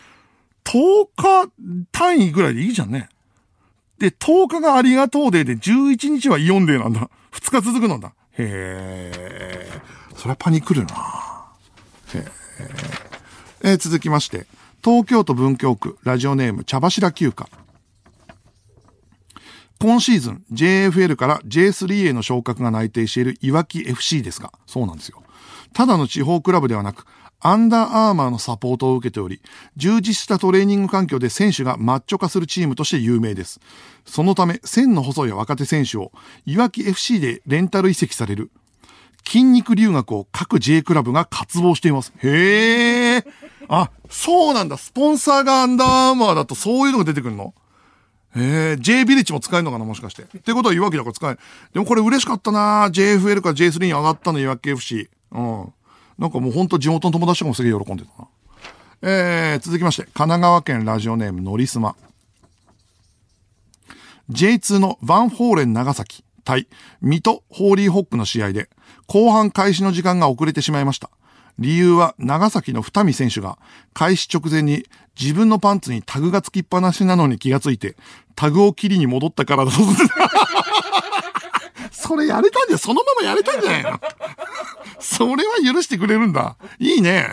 [0.69, 1.51] 10日
[1.91, 3.09] 単位ぐらいでいいじゃんね。
[3.97, 7.09] で、10日がありがとうデーで11日はイオンデーなんだ。
[7.31, 8.13] 2日続くのだ。
[8.33, 9.67] へえ。
[10.15, 10.95] それはパニックるな
[12.13, 12.25] へ。
[13.63, 14.45] えー続きまして、
[14.83, 17.49] 東京都文京区、ラジオネーム、茶柱休暇。
[19.79, 25.23] 今シーズン、JFL から J3 への昇格が内定しているいわき FC ですが、そうなんですよ。
[25.73, 27.05] ただの地方クラブではなく、
[27.41, 29.41] アンダーアーマーのサポートを受けており、
[29.77, 33.59] 充実したトレーニング環境で選手がマッチョ化するチームとして有名です。
[34.05, 36.11] そのため、線の細い若手選手を、
[36.45, 38.51] いわき FC でレンタル移籍される、
[39.25, 42.13] 筋肉留学を各 J クラブが渇望しています。
[42.17, 43.25] へえ。
[43.67, 44.77] あ、そうなんだ。
[44.77, 47.53] スポンサーがアンダーアーマーだとそういうのが出てくるの？
[48.35, 50.23] へえ、J ビレッジも使えるのかなもしかして。
[50.23, 51.39] ってことは、いわきだから使える。
[51.73, 55.09] でもこれ嬉しかったな JFL から J3 に上がったの、いわき FC。
[55.31, 55.73] うん。
[56.19, 58.27] なんかもうほんと地元の友達とかもすげえ喜んでたな。
[59.01, 61.95] えー、続きまして、神奈川県ラジオネームのりすま。
[64.29, 66.67] J2 のワンフォーレン長崎対
[67.01, 68.69] 水戸ホーリーホックの試合で
[69.07, 71.09] 後半開始の時間が遅れてしまいました。
[71.57, 73.57] 理由は長崎の二見選手が
[73.93, 74.85] 開始直前に
[75.19, 77.95] 自分のパンツにタグがつきっぱなしなのに気がついて
[78.35, 79.77] タグを切りに戻ったからだと。
[82.01, 83.99] それやれたんじゃ、そのままやれたんじゃないの？
[84.99, 86.55] それは許してくれるんだ。
[86.79, 87.29] いいね。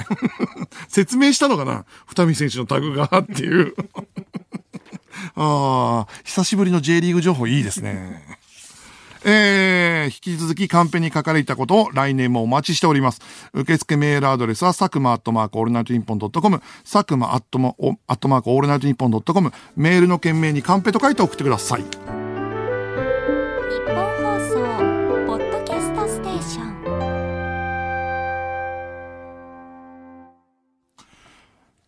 [0.89, 1.85] 説明したのかな？
[2.07, 3.75] 二見選手のタグがっていう。
[5.37, 8.23] ああ、久しぶりの J リーグ情報いいですね。
[9.25, 13.21] えー、引き続きカンペに書かれたことを来年もお待ちしております。
[13.55, 16.61] 受付メールアドレスは、佐久間アットマークオールナイトニッポンドットコム、
[16.91, 17.75] 佐久間アットマ、
[18.07, 22.16] アットマークオールナイトニッポンドットコム、メールの件名にカンペと書いて送ってください。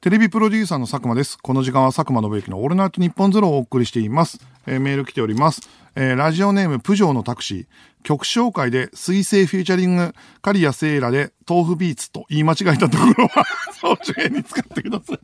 [0.01, 1.37] テレビプロデューサーの佐久間です。
[1.43, 4.39] この時間は佐久間信之のオールナイトニッポンゼロをお送りしています。
[4.69, 5.61] えーメール来ております。
[5.97, 7.67] えーラジオネームプジョーのタクシー。
[8.05, 15.19] 曲紹介で水星フューチャリングカリアセイラで豆腐ビーツと言い間違えたところは、総主演に使ってください。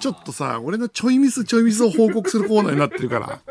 [0.00, 3.40] ちょっとさ、俺のちょいミスちょいミスを報告するコーナーになってるから。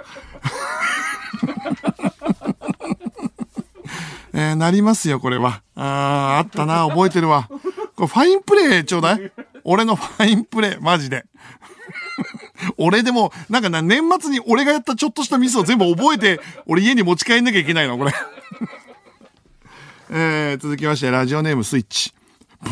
[4.34, 5.62] えーなりますよ、これは。
[5.76, 7.48] あーあったな、覚えてるわ。
[7.96, 9.32] これファインプレーちょうだい
[9.66, 11.26] 俺のファインプレー、マジで。
[12.78, 18.14] 俺でも、なんかな、年末に俺がやったちょっとしたミスを全部覚えて、俺家に持ち帰んなきゃいけないの、これ。
[20.12, 22.14] えー、続きまして、ラジオネームスイッチ。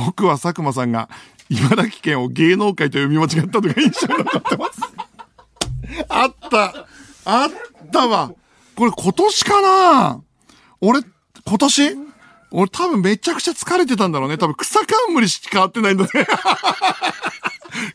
[0.05, 1.09] 僕は佐久間さんが、
[1.49, 4.81] 茨城県を芸能界と読み間違ったとか印象に残ってます。
[6.09, 6.87] あった
[7.25, 7.51] あっ
[7.91, 8.31] たわ
[8.75, 10.21] これ今年かな？
[10.79, 11.01] 俺、
[11.45, 12.12] 今年？
[12.55, 14.37] 俺多分めちゃくちゃ疲れてたんだろうね。
[14.37, 16.09] 多分草冠しか変わってないんだね。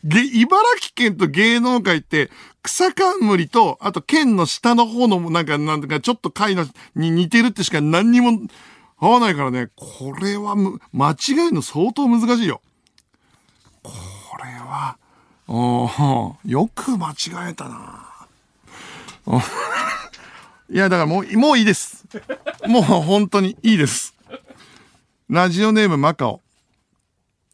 [0.33, 2.29] 茨城県と芸能界って、
[2.61, 8.37] 草冠と、あと県の下の方の、なんか、なんか、ちょっと階の、に似てるってしか何にも
[8.97, 9.69] 合わないからね。
[9.77, 12.61] これはむ、間違えるの相当難しいよ。
[13.81, 13.93] こ
[14.43, 14.97] れは、
[15.47, 18.05] およく間違えたな
[20.69, 22.05] いや、だからもう、もういいです。
[22.67, 24.18] もう本当にいいです。
[25.29, 26.41] ラジオネームマカオ。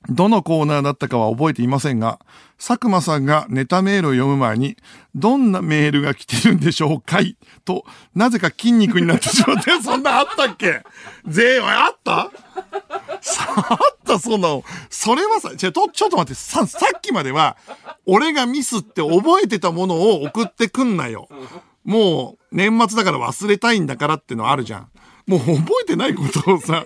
[0.07, 2.19] どのコーナーだったかは覚えていませんが、
[2.57, 4.78] 佐久間さんがネタメールを読む前に、
[5.13, 7.36] どんなメールが来てるんでしょうかい？
[7.65, 10.84] と、なぜか筋肉になってしまって、 そんなあったっけ？
[11.28, 12.21] 全員、あった？
[12.21, 14.63] あった、そんなの。
[14.89, 17.57] それはさ、ちょ、とちょっと待って、さ、さっきまでは、
[18.05, 21.28] 俺がミスって覚えてたものを送ってくんなよ。
[21.84, 24.88] もう、年末だから忘れたいんだからってのあるじゃん。
[25.28, 26.86] もう覚えてないことをさ、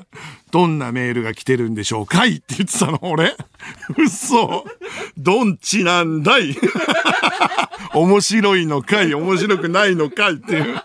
[0.52, 2.38] どんなメールが来てるんでしょうかい？
[2.38, 3.36] って言ってたの、俺。
[3.98, 4.66] 嘘。
[5.18, 6.56] どんちなんだい？
[7.94, 10.34] 面白いのかい、面白くないのかい？
[10.34, 10.82] っていう。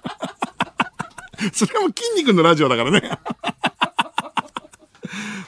[1.53, 3.09] それも筋肉のラジオだからね。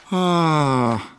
[0.05, 1.17] はあ。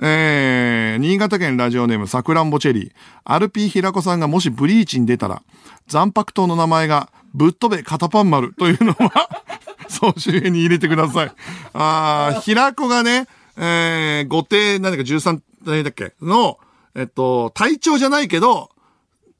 [0.00, 2.92] えー、新潟県ラジオネームさくらんぼチェリー。
[3.24, 5.42] アルピー平子さんがもしブリーチに出たら、
[5.88, 9.42] 残白糖の名前がぶっ飛べ肩パン丸というのは、
[9.88, 11.32] 総集編に入れてください。
[11.72, 13.26] あー、平子がね、
[13.56, 16.12] えー、後手、何だか13代だっけ？
[16.22, 16.58] の、
[16.94, 18.70] えっと、隊長じゃないけど、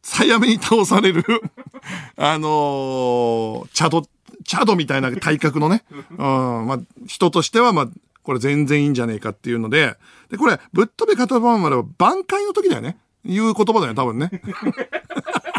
[0.02, 1.24] 早めに倒される、
[2.16, 4.02] あのー、チャド、
[4.44, 7.88] チャドみたいな体格のね、 うん、まあ、人としては、まあ、
[8.22, 9.96] これ全然いいんじゃねえかっていうので、
[10.30, 12.98] で、これ、ぶっ飛べ片番までは挽回の時だよね。
[13.24, 14.30] いう言葉だよ、多分ね。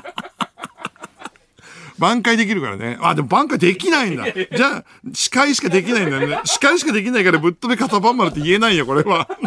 [1.99, 2.97] 挽回できるからね。
[3.01, 4.25] あ、でも挽回できないんだ。
[4.31, 6.39] じゃあ、司会しかできないんだよね。
[6.45, 9.27] 司会しかできないからぶっ飛べ片番丸って言えないよ、これは。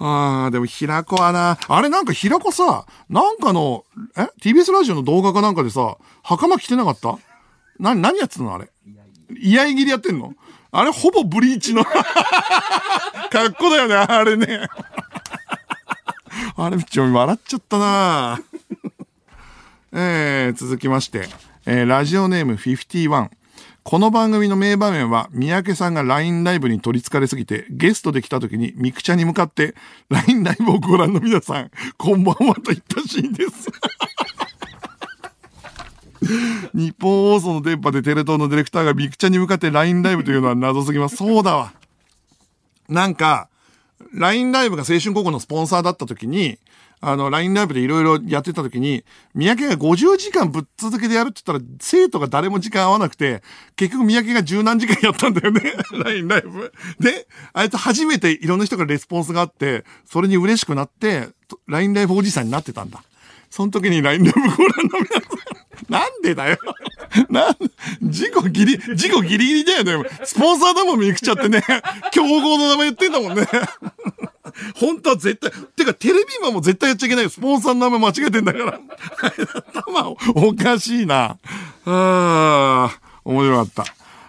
[0.00, 3.84] ああ、でも平子はな、あれなんか平子さ、なんかの、
[4.16, 7.18] え ?TBS ラジオの動画かなんかでさ、袴着てなかった？
[7.80, 8.68] な、何やってたのあれ？
[9.40, 10.34] 居合切りやってんの？
[10.70, 11.82] あれほぼブリーチの
[13.30, 14.68] 格好だよね、あれね。
[16.56, 18.40] あれ、ちょ、笑っちゃったな
[19.92, 21.28] えー、続きまして、
[21.64, 23.30] えーラジオネーム51。
[23.84, 29.74] この番組の名場面は、三宅さんが LINE ライブに取り憑かれすぎて、ゲストで来た時にミクチャに向かって、
[30.10, 33.70] LINE ライブをご覧の皆さん、こんばんはと言ったシーンです。
[36.74, 41.16] 日本放送の電波でテレ東のディレクターがミクチャに向かって LINE ライブというのは謎すぎます。
[41.16, 41.72] そうだわ。
[42.90, 43.48] なんか、
[44.12, 46.58] LINE ライブが青春高校のスポンサーだった時に、
[47.00, 53.42] あの、ラインライブでいろいろやってた時に、三宅が50時間ぶっ続けてやるって言ったら、生徒が誰も時間合わなくて、
[53.76, 55.74] 結局三宅が十何時間やったんだよね。
[56.04, 56.72] ラインライブ。
[56.98, 61.28] で、あいつ初めていろんな人からレスポンスがあって、それに嬉しくなって、
[61.66, 63.02] ラインライブおじさんになってたんだ。
[63.50, 65.57] その時にラインライブご覧の皆さん、
[65.88, 66.58] なんでだよ。
[67.30, 67.56] なん、
[68.02, 70.08] 事故ギリ、事故ギリギリだよね。
[70.24, 71.62] スポンサーだもん見くちゃってね。
[72.12, 73.46] 競合の名前言ってんだもんね。
[74.76, 77.30] 本当は絶対、てかテレビマンも絶対やっちゃいけないよ。
[77.30, 78.80] スポンサーの名前間違えてんだから。
[79.74, 81.36] 頭おかしいな。
[81.86, 82.90] あー、
[83.24, 83.84] 面白かった。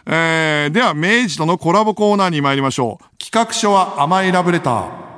[0.06, 3.24] えー、では、明治とのコラボコーナーに参りましょう。
[3.24, 5.09] 企画書は甘いラブレター。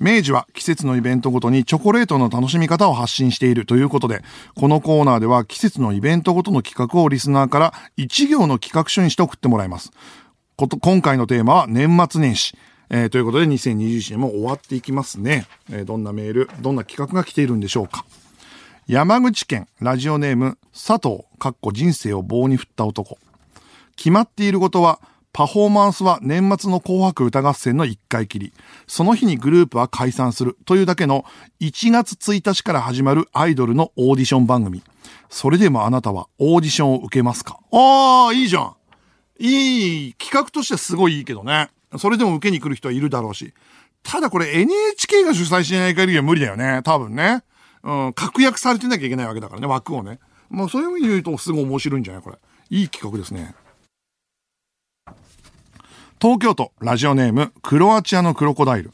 [0.00, 4.22] 明治は季節のイベントごとにチョコレートの楽しみ方を発信しているということで、
[4.54, 9.92] このコーナーでは季節のイベントごとの企画をリスナーから1行の企画書にして送ってもらいます。
[10.56, 12.56] こと今回のテーマは年末年始。
[12.90, 15.46] えーということで2021年も終わっていきますね。
[15.70, 18.04] えーどんなメール、どんな企画が来ているんでしょうか。
[18.86, 23.18] 山口県ラジオネーム佐藤かっこ人生を棒に振った男。
[23.96, 25.00] 決まっていることは、
[25.34, 28.52] パフォーマンスは年末の紅白歌合戦の一回きり。
[28.86, 31.24] その日にグループは解散するというだけの
[31.58, 34.84] 1月1日から始まるアイドルのオーディション番組。
[35.28, 37.58] それでもあなたはオーディションを受けますか？
[37.72, 38.76] ああ、いいじゃん。
[39.40, 41.68] いい、企画としてはすごいいいけどね。
[41.98, 43.54] それでも受けに来る人はいるだろうし。
[44.04, 46.80] ただこれ NHK が主催しない限りは無理だよね。
[46.84, 47.42] 多分ね。
[47.82, 50.20] うん、確約されてなきゃいけないわけだからね、枠をね。
[50.48, 52.22] まあそういう意味で言うとすごい面白いんじゃない？
[52.22, 52.36] これ。
[52.70, 53.52] いい企画ですね。
[56.20, 58.92] 東京都ラジオネームクロアチアのクロコダイル。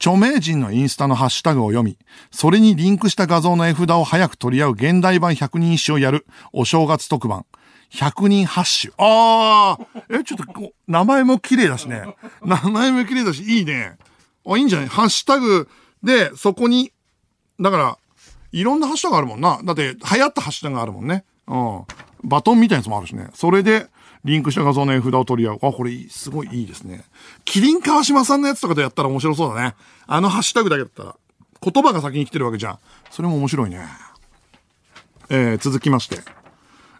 [0.00, 1.98] 著名人のインスタのハッシュタグを読み、
[2.30, 7.46] それにリンクした画像の絵札を早く取り合う現代版百人一首をやるお正月特番。
[7.90, 8.92] 百人ハッシュ。
[8.96, 12.04] ああえ、ちょっと、名前も綺麗だしね。
[12.44, 13.96] 名前も綺麗だし、いいね。
[14.46, 14.88] あ、いいんじゃない？
[14.88, 15.68] ハッシュタグ
[16.02, 16.92] で、そこに、
[17.58, 17.98] だから、
[18.52, 19.60] いろんなハッシュタグあるもんな。
[19.64, 21.24] だって、流行ったハッシュタグがあるもんね。
[21.46, 21.84] うん。
[22.22, 23.30] バトンみたいなやつもあるしね。
[23.34, 23.88] それで、
[24.28, 25.58] リンクした画像の絵札を取り合う。
[25.62, 27.04] あ、これ、すごいいいですね。
[27.44, 29.74] キリン川島さんのやつとかでやったら面白そうだね。
[30.06, 31.16] あのハッシュタグだけだったら。
[31.60, 32.78] 言葉が先に来てるわけじゃん。
[33.10, 33.86] それも面白いね。
[35.30, 36.20] えー、続きまして。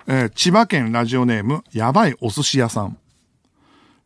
[0.07, 2.99] えー千葉県ラジオネーム、やばいお寿司屋さん。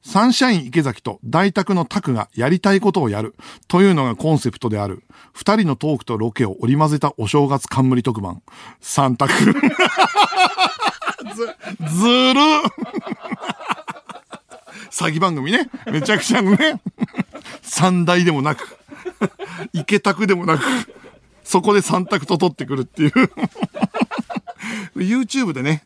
[0.04, 3.36] サンシャイン池崎と大宅のタクがやりたいことをやる
[3.68, 5.04] というのがコンセプトである。
[5.32, 8.42] 二人のトークとロケを織り交ぜたお正月冠特番。
[8.80, 9.32] 三択。
[11.24, 11.46] ず、
[11.96, 12.40] ずる
[14.90, 15.68] 詐欺番組ね。
[15.86, 16.80] めちゃくちゃのね。
[17.62, 18.78] 三大でもなく、
[19.72, 20.62] 池宅でもなく、
[21.44, 23.12] そこで三択と取ってくるっていう。
[24.96, 25.84] YouTube でね、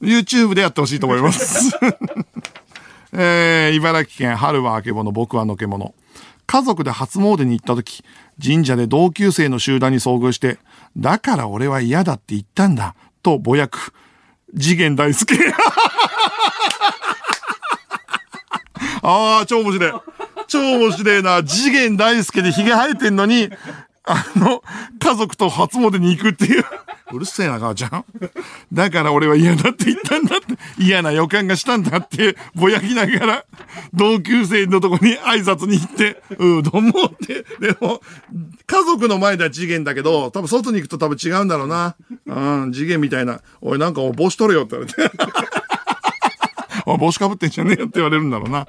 [0.00, 1.78] YouTube でやってほしいと思います。
[3.12, 5.94] えー、茨城県春はあけぼの僕はのけもの。
[6.46, 8.04] 家族で初詣に行った時、
[8.44, 10.58] 神社で同級生の集団に遭遇して、
[10.96, 13.92] だから俺は嫌だって言ったんだ、とぼやく。
[14.58, 15.36] 次元大介。
[19.02, 19.92] ああ、超面白い。
[20.48, 21.42] 超面白いな。
[21.44, 23.50] 次元大介でヒゲ生えてんのに、
[24.06, 24.62] あの、
[24.98, 26.64] 家族と初詣に行くっていう。
[27.12, 28.04] うるせえな、母ちゃん。
[28.72, 33.44] だから俺は嫌だって言ったんだって、嫌な予感がしたんだって、ぼやきながら、
[33.94, 37.44] 同級生のとこに挨拶に行って、うどんもって。
[37.60, 38.00] でも、
[38.66, 41.96] 家族の前では次元だけど、多分外に行くと多分違うんだろうな。
[42.26, 43.40] うん、次元みたいな。
[43.60, 45.10] おい、なんかお帽子取れよって言われて。
[46.86, 48.66] お帽子かぶってんじゃねえよって言われるんだろうな。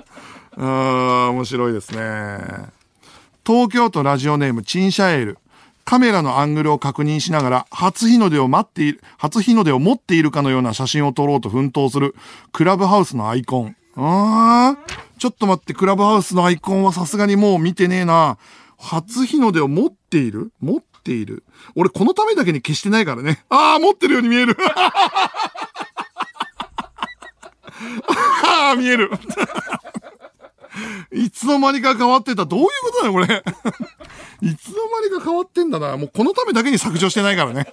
[0.57, 2.76] あー、面白いですね。
[3.47, 5.37] 東京都ラジオネームチンシャエール。
[5.85, 12.13] カメラのアングルを確認しながら、初日の出を待っている、初日の出を持っているかのような写真を撮ろうと奮闘する、
[12.51, 13.77] クラブハウスのアイコン。
[13.95, 18.37] あー、ちょっと待って、クラブハウスのアイコンはさすがにもう見てねえな。
[18.77, 20.51] 初日の出を持っている？
[20.59, 21.45] 持っている？
[21.77, 23.45] 俺このためだけに消してないからね。
[23.47, 24.57] あー、持ってるように見える。
[28.43, 29.09] あー、見える。
[31.11, 32.45] いつの間にか変わってた。
[32.45, 33.25] どういうことだよ、これ。
[34.41, 35.97] いつの間にか変わってんだな。
[35.97, 37.67] もうこのためだけに削除してないからね。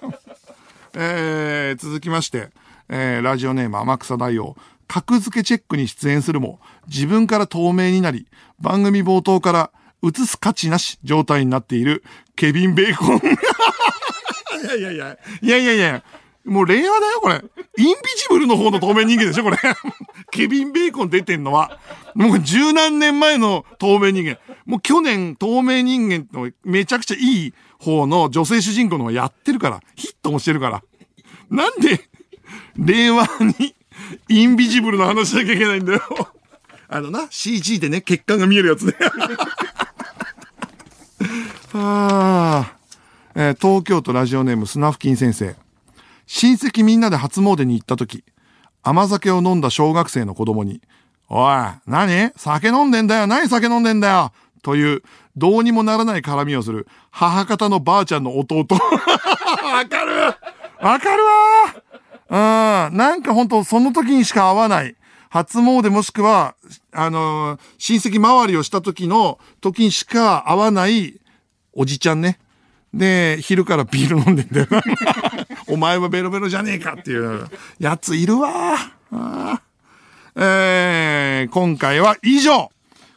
[0.95, 2.49] えー、続きまして、
[2.89, 4.55] えー、ラジオネーム天草大王。
[4.87, 8.27] 格付けチェックに出演するも、自分から透明になり、
[8.59, 9.71] 番組冒頭から
[10.03, 12.03] 映す価値なし状態になっている
[12.35, 13.17] ケビン・ベーコン。
[13.17, 16.03] いやいやいや、いやいやいや、
[16.45, 17.43] もう令和だよ、これ。
[17.77, 19.57] インビジブルの方の透明人間でしょ、これ。
[20.31, 21.79] ケビン・ベーコン出てんのは。
[22.13, 24.37] もう十何年前の透明人間。
[24.65, 29.81] もう去年透明人間のめちゃくちゃいい方の女性主人公の方やってるから。
[29.95, 30.83] ヒットもしてるから。
[31.49, 32.07] なんで、
[32.77, 33.27] 令和
[33.59, 33.75] に
[34.29, 36.01] インビジブルの話しなきゃいけないんだよ。
[36.87, 38.93] あのな、CG でね、血管が見えるやつね。
[41.73, 42.71] あ
[43.33, 45.55] えー、東京都ラジオネームスナフキン先生。
[46.27, 48.23] 親戚みんなで初詣に行った時、
[48.83, 50.81] 甘酒を飲んだ小学生の子供に、
[51.29, 51.55] おい、
[51.87, 52.31] 何？
[52.35, 55.01] 酒飲んでんだよ何酒飲んでんだよという、
[55.35, 58.65] どうにもならない絡みをする、母方のばあちゃんの弟。
[58.69, 60.15] わかる
[60.81, 61.23] わかる
[62.29, 62.97] わうん。
[62.97, 64.95] なんかほんと、その時にしか会わない。
[65.29, 66.55] 初詣もしくは、
[66.91, 71.19] あのー、親戚周りをした時の時にしか会わない
[71.73, 72.39] おじちゃんね。
[72.93, 74.67] で、昼からビール飲んでんだよ。
[75.67, 77.47] お前はベロベロじゃねえかっていう
[77.79, 78.77] やついるわ。
[80.35, 82.71] えー、今回は以上。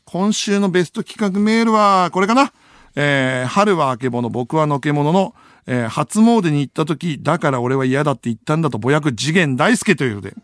[0.04, 2.52] 今週のベスト企画メールはこれかな。
[2.96, 5.34] えー、春はあけぼの、僕はのけものの、
[5.66, 10.34] えー、初詣に行った時、だから俺は嫌だって言ったんだとぼやく次元大介というので。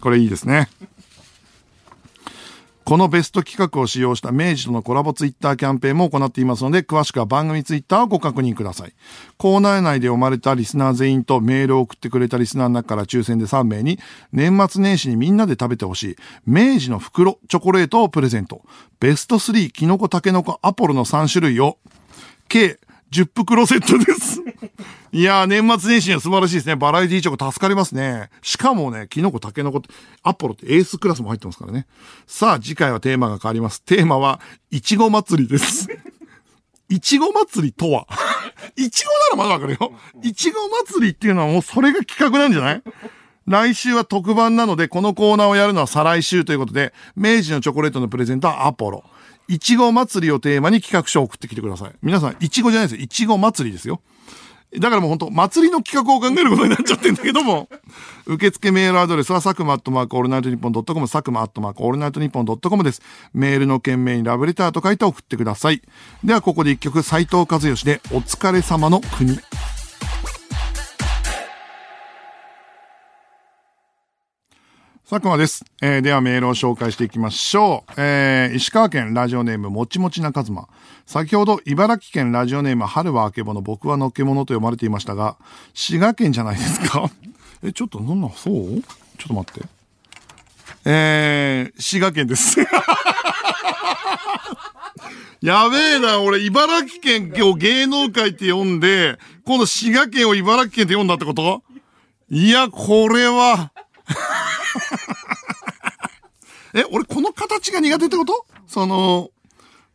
[0.00, 0.68] これいいですね。
[2.86, 8.94] このベスト企画を使用した明治とのコラボツイッターキャンペーンも行っていますので、詳しくは番組ツイッターをご確認ください。
[9.38, 13.98] コーナー内で読まれたリスナー全員とメールを送ってくれたリスナーの中から抽選で3名に、
[14.30, 16.16] 年末年始にみんなで食べてほしい、
[16.46, 18.62] 明治の袋チョコレートをプレゼント。
[19.00, 21.78] ベスト3キノコタケノコアポロの3種類を、
[22.46, 22.78] 計
[23.12, 24.42] 10袋セットです。
[25.12, 26.76] いやー、年末年始には素晴らしいですね。
[26.76, 28.30] バラエティチョコ助かりますね。
[28.42, 29.88] しかもね、キノコ、タケノコって、
[30.22, 31.86] アポロってエースクラスも入ってますからね。
[32.26, 33.82] さあ、次回はテーマが変わります。
[33.82, 34.40] テーマは、
[34.70, 35.88] いちご祭りです。
[36.88, 38.06] いちご祭りとは？
[38.76, 39.92] いちごならまだわかるよ。
[40.22, 42.82] いちご祭りっていうのはもうそれが企画なんじゃない？
[43.46, 49.04] 来週は特番なので、このコーナーをやるのは再来週ということで、明治のチョコレートのプレゼントはアポロ。
[49.48, 51.92] いちご祭りをテーマに企画書を送ってきてください。
[52.02, 53.04] 皆さん、いちごじゃないですよ。
[53.04, 54.00] いちご祭りですよ。
[54.78, 57.68] だからもう本当祭りの企画を考えることになっちゃってんだけども、
[58.26, 63.00] 受付メールアドレスは、サクマアットマークオールナイトニッポンドットコム、サクマアットマークオールナイトニッポンドットコムです。
[63.32, 65.80] メールの件名にラブレターと書いて送ってください。
[66.24, 69.38] では、ここで一曲、斎藤和義で、お疲れ様の国。
[75.08, 75.64] 佐久間です。
[75.80, 77.92] えー、ではメールを紹介していきましょう。
[77.96, 80.66] えー、石川県ラジオネームもちもちなかずま。
[81.06, 85.36] 先ほど茨城県ラジオネーム春はあけぼの僕はのけものと読まれていましたが、
[85.74, 87.08] 滋賀県じゃないですか？
[87.62, 88.54] え、ちょっとなんな、そう？
[88.56, 89.62] ちょっと待って。
[90.84, 92.58] えー、滋賀県です。
[95.40, 101.62] やべえな、俺、茨城県を芸能界って読んで、今度滋賀県を茨城県って読んだってこと？
[102.28, 103.70] いや、これは、
[106.74, 108.46] え、俺この形が苦手ってこと？
[108.66, 109.30] その、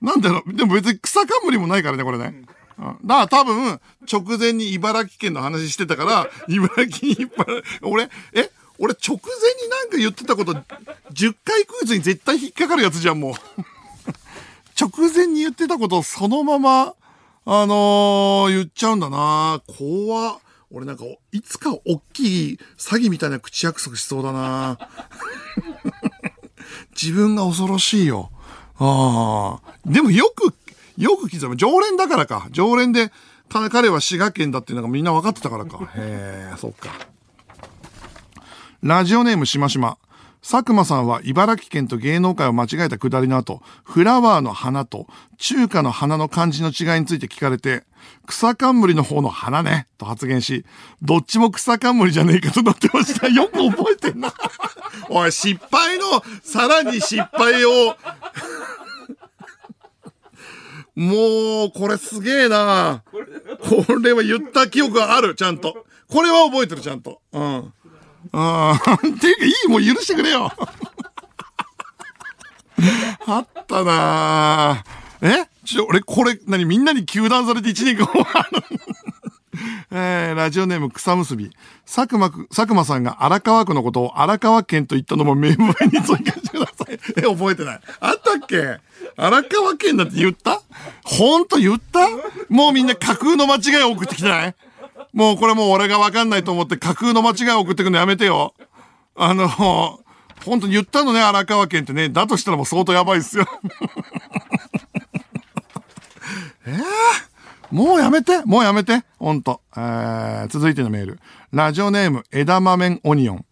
[0.01, 2.41] なんだろう、でも別に草冠もないからね、これね。
[2.80, 3.80] うん、だから多分、
[4.12, 8.49] 直前に茨城県の話してたから、 茨城に引っ張ら俺、え、
[8.80, 13.34] 俺直前になんか言ってたこと、10回クイズに絶対引っかかるやつじゃん、もう。
[14.80, 16.95] 直前に言ってたことをそのまま、
[17.45, 20.38] あのー、言っちゃうんだな怖っ。
[20.74, 24.80] 俺なんか、いつか大きい詐欺みたいな口約束しそうだな
[26.99, 28.32] 自分が恐ろしいよ。
[28.78, 29.74] ああ。
[29.86, 30.53] でもよく、
[30.97, 31.57] よく刻む。
[31.57, 32.47] 常連だからか。
[32.51, 33.11] 常連で、
[33.49, 35.80] 彼は滋賀県だっていうのがみんな分かってたからか。
[35.95, 36.89] へえ、そっか。
[38.82, 39.97] ラジオネームしましま。
[40.41, 45.05] 佐久間さんは茨城県と芸能界を間違えたくだりの後、フラワーの花と
[45.37, 47.83] 中華の花の漢字の違いについて聞かれて、
[48.25, 50.65] 草冠の方の花ね、と発言し、
[51.01, 53.27] どっちも草冠じゃねえかとなってました。
[53.29, 54.33] よく覚えてんな。
[55.09, 57.95] おい、失敗の、さらに失敗を
[60.95, 63.03] もう、これすげえな
[63.59, 65.85] これは言った記憶がある、ちゃんと。
[66.09, 67.21] これは覚えてる、ちゃんと。
[67.31, 67.73] うん。
[68.32, 70.51] ああ、ていうか、いい、もう許してくれよ。
[73.28, 74.84] あったな
[75.22, 75.45] え？
[75.65, 78.63] ちょ、俺、これ、何、みんなに球団されて一年間終わる。
[79.91, 81.51] えー、ラジオネーム草結び。
[81.86, 86.99] 佐久間く、佐久間さんが荒川区のことを荒川県と言ったのも名簿に追加してください。
[87.17, 87.82] え、覚えてない。
[87.99, 88.80] あったっけ？
[89.17, 90.61] 荒川県だって言った？
[91.03, 91.99] ほんと言った？
[92.49, 94.55] もうみんな架空の間違いを送ってきてない？
[95.14, 98.54] もうこれもう俺がわかんないと思って架空の間違いを送ってくるのやめてよ。
[99.16, 102.10] あの、本当に言ったのね、荒川県ってね。
[102.10, 103.45] だとしたらもう相当やばいっすよ。
[106.66, 106.82] えー、
[107.72, 108.43] もうやめて？
[108.45, 109.04] もうやめて？
[109.20, 109.62] ほんと。
[109.76, 111.20] えー、続いてのメール。
[111.52, 113.45] ラジオネーム、枝豆オニオン。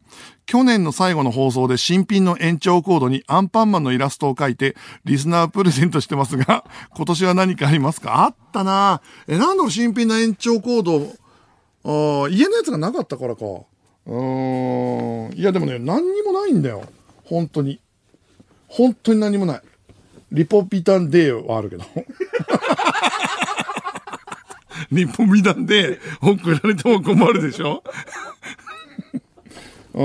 [0.46, 4.76] 去年の最後の放送で新品の延長コードにアンパンマンのイラストを描いて、
[5.06, 8.24] リスナープレゼントしてますが、今年は何かありますか？
[8.24, 11.14] あったなえ、なんだろう、新品の延長コード、
[11.84, 13.46] あ家のやつがなかったからか。
[13.46, 15.38] うーん。
[15.38, 16.84] いや、でもね、何にもないんだよ。
[17.26, 17.80] 本当に。
[18.68, 19.62] 本当に何もない。
[20.32, 21.84] リポビタン Dはあるけど。
[24.92, 27.84] リポビタン D送られても困るでしょ？
[29.94, 30.04] う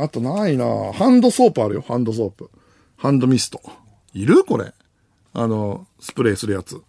[0.00, 2.50] ん、あとないなハンドソープあるよ、ハンドソープ。
[2.96, 3.60] ハンドミスト。
[4.12, 4.72] いるこれ。
[5.32, 6.80] あの、スプレーするやつ。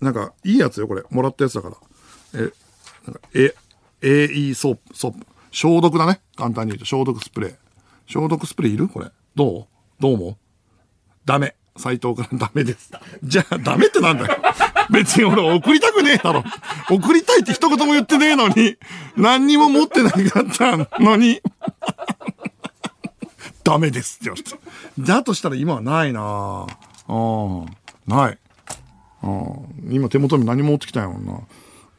[0.00, 1.02] なんか、いいやつよ、これ。
[1.10, 1.76] もらったやつだから。
[2.40, 2.50] え、
[3.06, 3.54] なんか、え、
[4.02, 5.26] AE ソープ、ソープ。
[5.50, 6.20] 消毒だね。
[6.36, 7.54] 簡単に言うと、消毒スプレー。
[8.06, 8.88] 消毒スプレーいる？
[8.88, 9.10] これ。
[9.34, 9.66] どう？
[10.00, 10.38] どうも
[11.24, 11.54] ダメ。
[11.76, 12.90] 斎藤から ダメです。
[13.22, 14.36] じゃあ、ダメってなんだよ。
[14.90, 16.42] 別に俺送りたくねえだろ。
[16.90, 18.76] 送りたいって一言も言ってねえのに、
[19.16, 21.40] 何にも持ってなかったのに、
[23.62, 24.50] ダメですって言われて。
[24.98, 26.66] だとしたら今はないな
[27.08, 27.66] うん。
[28.06, 28.38] ない。
[29.22, 29.92] うん。
[29.94, 31.38] 今手元に何も持ってきたんやもんな。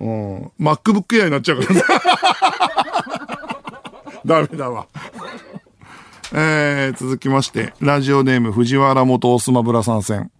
[0.02, 0.52] うん。
[0.60, 1.86] MacBook Air になっちゃうからさ。
[4.26, 4.88] ダメだわ。
[6.34, 10.32] えー、続きまして、ラジオネーム藤原元オスマブラ参戦。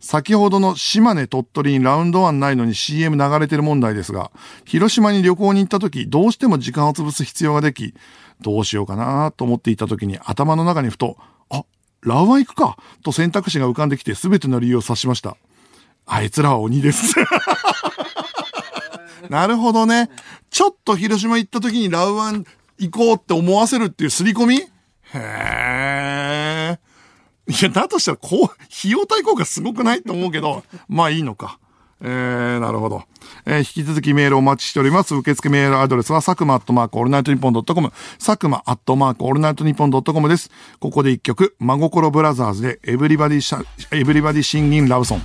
[0.00, 4.30] 先ほどの島根鳥取にラウンドワンないのに CM 流れてる問題ですが、
[4.64, 7.94] 広島に旅行に行った時、どうしても時間を潰す必要ができ、
[8.40, 11.16] どうしようかなと思っていた時に頭の中にふと、
[11.50, 11.64] あ、
[12.02, 15.36] ラウワ行くかと選択肢が浮かんできて全ての理由を察しました。
[16.06, 17.14] あいつらは鬼です。
[19.28, 20.10] なるほどね。
[20.50, 22.44] ちょっと広島行った時にラウワン
[22.78, 24.56] 行こうって思わせるっていう刷り込み？
[24.56, 24.68] へ
[25.14, 26.78] え。
[27.48, 31.58] いや、だとしたら、こう、費用対効果すごくないと思うけど、まあいいのか。
[32.00, 33.04] えー、なるほど。
[33.46, 35.14] えー、引き続きメールお待ちしております。
[35.14, 40.50] 受付メールアドレスは、佐久間アットマークオールナイトニッポンドットコム、佐久間アットマークオールナイトニッポンドットコムです。
[40.80, 45.22] ここで一曲、真心ブラザーズで、 everybody シャ、 everybody singin' love song。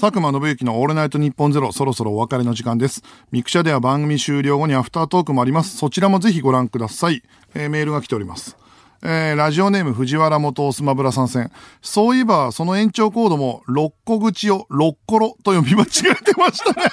[0.00, 3.02] 佐久間信之のオールナイトニッポンゼロ、そろそろお別れの時間です。
[3.32, 5.76] ミクシャでは番組終了後にアフタートークもあります。
[5.76, 7.24] そちらもぜひご覧ください。
[7.56, 8.56] えー、メールが来ております。
[9.02, 11.50] えー、ラジオネーム藤原元スマブラ参戦。
[11.82, 16.86] そういえば、その延長コードも、六個口を六コロと読み間違えてましたね。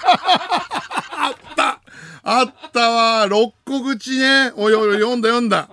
[1.15, 1.81] あった
[2.23, 4.51] あったわ六個口ね。
[4.55, 5.69] おいおい、読んだ読んだ。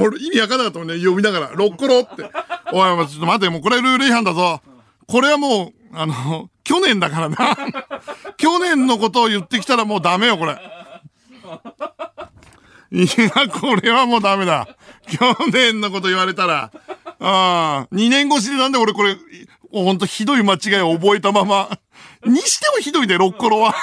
[0.00, 0.94] 俺、意味わかんなかったもんね。
[0.98, 1.50] 読みながら。
[1.56, 2.30] 六コロって。
[2.72, 4.60] おい、ちょっと待って、もうこれルール違反だぞ。
[5.06, 7.56] これはもう、あの、去年だからな。
[8.36, 10.58] 去年のことを言ってきたらもうダメよ、これ。
[12.92, 14.68] いや、これはもうダメだ。
[15.08, 15.18] 去
[15.52, 16.70] 年のこと言われたら。
[17.20, 19.16] ああ、2年越しでなんで俺これ、
[19.72, 21.68] ほんとひどい間違いを覚えたまま。
[22.24, 23.74] にしてもひどいね、ロッコロは。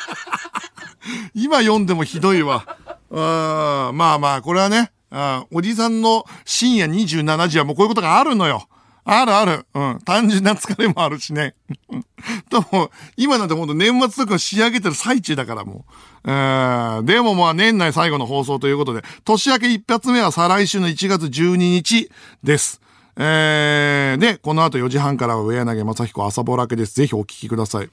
[1.34, 2.64] 今読んでもひどいわ。
[3.12, 8.68] あまあまあ、これはね、あおじさんの深夜27時はもうこういうことがあるのよ。
[9.04, 9.66] あるある。
[9.74, 9.98] うん。
[10.04, 11.54] 単純な疲れもあるしね。
[12.50, 16.30] とも、今なんてほんと年末とか仕上げてる最中だからもう。
[16.30, 22.10] えー、でもまあ年内最後の放送ということで、年明け一発目は再来週の1月12日
[22.42, 22.80] です。
[23.16, 26.94] えー、で、この後4時半からは上柳正彦朝ぼらけです。
[26.94, 27.88] ぜひお聞きください。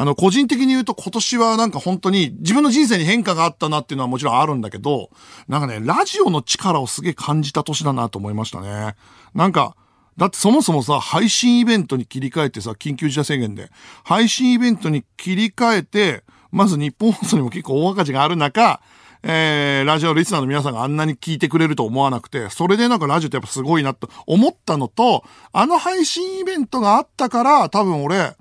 [0.00, 5.10] あの、個人的に言うと今年はなんか本当に自分の人生に変化があったなっていうのはもちろんあるんだけど、
[5.48, 8.94] なんかね、ラジオの力をすげえ感じた年だなと思いましたね。
[9.34, 9.74] なんか、
[10.18, 13.70] だってそもそもさ、配信イベントに切り替えてさ、緊急事態宣言で、
[14.04, 18.80] 配信イベントに切り替えて、まず日本放送にも結構大赤字がある中、
[19.22, 28.36] えー、ラジオリスナーの皆さんがあんなに聞いてくれると思わなくて、それでなんかラジオってやっぱすごいなと思ったのと、あの配信イベントがあったから、多分俺、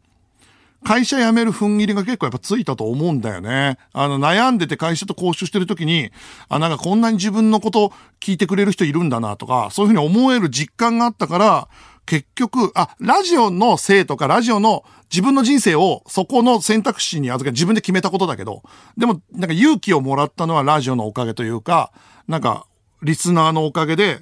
[0.87, 3.77] 会社辞める踏ん切りが結構やっぱついたと思うんだよね。
[3.91, 6.11] あの、悩んでて会社と交渉してる時に、
[6.47, 11.67] あ、なんかこんなに自分のこと聞いてくれる人いるんだなとか、そういうふうに思える実感があったから、
[12.05, 18.63] 結局、あ、ラジオのせいとか、ラジオの自分の人生をそこの選択肢に預け自分で決めたことだけど、
[18.97, 21.91] でも、なんか勇気をもらったのはラジオのおかげというか、
[22.29, 22.65] なんか、
[23.01, 24.21] リスナーのおかげで、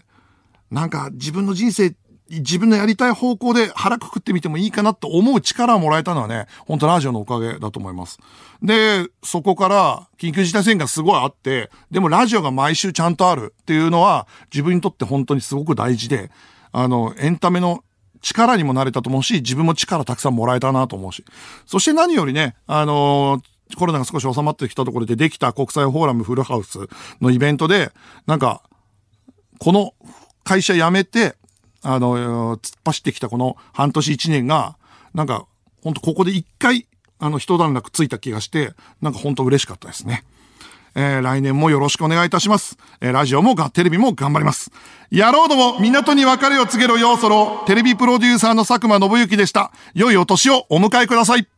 [0.71, 1.93] なんか自分の人生
[2.29, 8.19] 自分のやりたい方向で腹くくってみてもいいかなって思う力をもらえたのはね、本当ラジオのおかげだと思います。
[8.63, 16.31] で、そこから緊急事態宣言がすごいあって、でもラジオが毎週ちゃんとあるっていうのは自分にとって本当にすごく大事で、
[16.71, 17.83] あの、エンタメの
[18.21, 21.23] 力にもなれたと思うし、自分も力たくさんもらえたなと思うし。
[21.67, 23.41] そして何よりね、あの
[23.77, 26.79] コロナが少し収まってきたところでできた国際フォーラムフルハウス
[27.21, 27.91] のイベントで、
[28.27, 28.63] なんか、
[29.59, 29.93] この
[30.43, 31.35] 会社辞めて、
[31.85, 34.75] あの、突っ走ってきたこの半年一年が、
[35.13, 35.45] なんか、
[35.83, 36.87] ほんとここで一回、
[37.19, 40.23] あの、一段落ついた気がして、なんかほんと嬉しかったですね。
[40.95, 42.77] えー、来年もよろしくお願いいたします。
[43.01, 44.71] えー、ラジオもが、テレビも頑張ります。
[45.11, 49.71] 野郎ども、港に別れを告げろようそろ、テレビプロデューサーの佐久間信之でした。
[49.93, 51.54] 良いお年をお迎えください。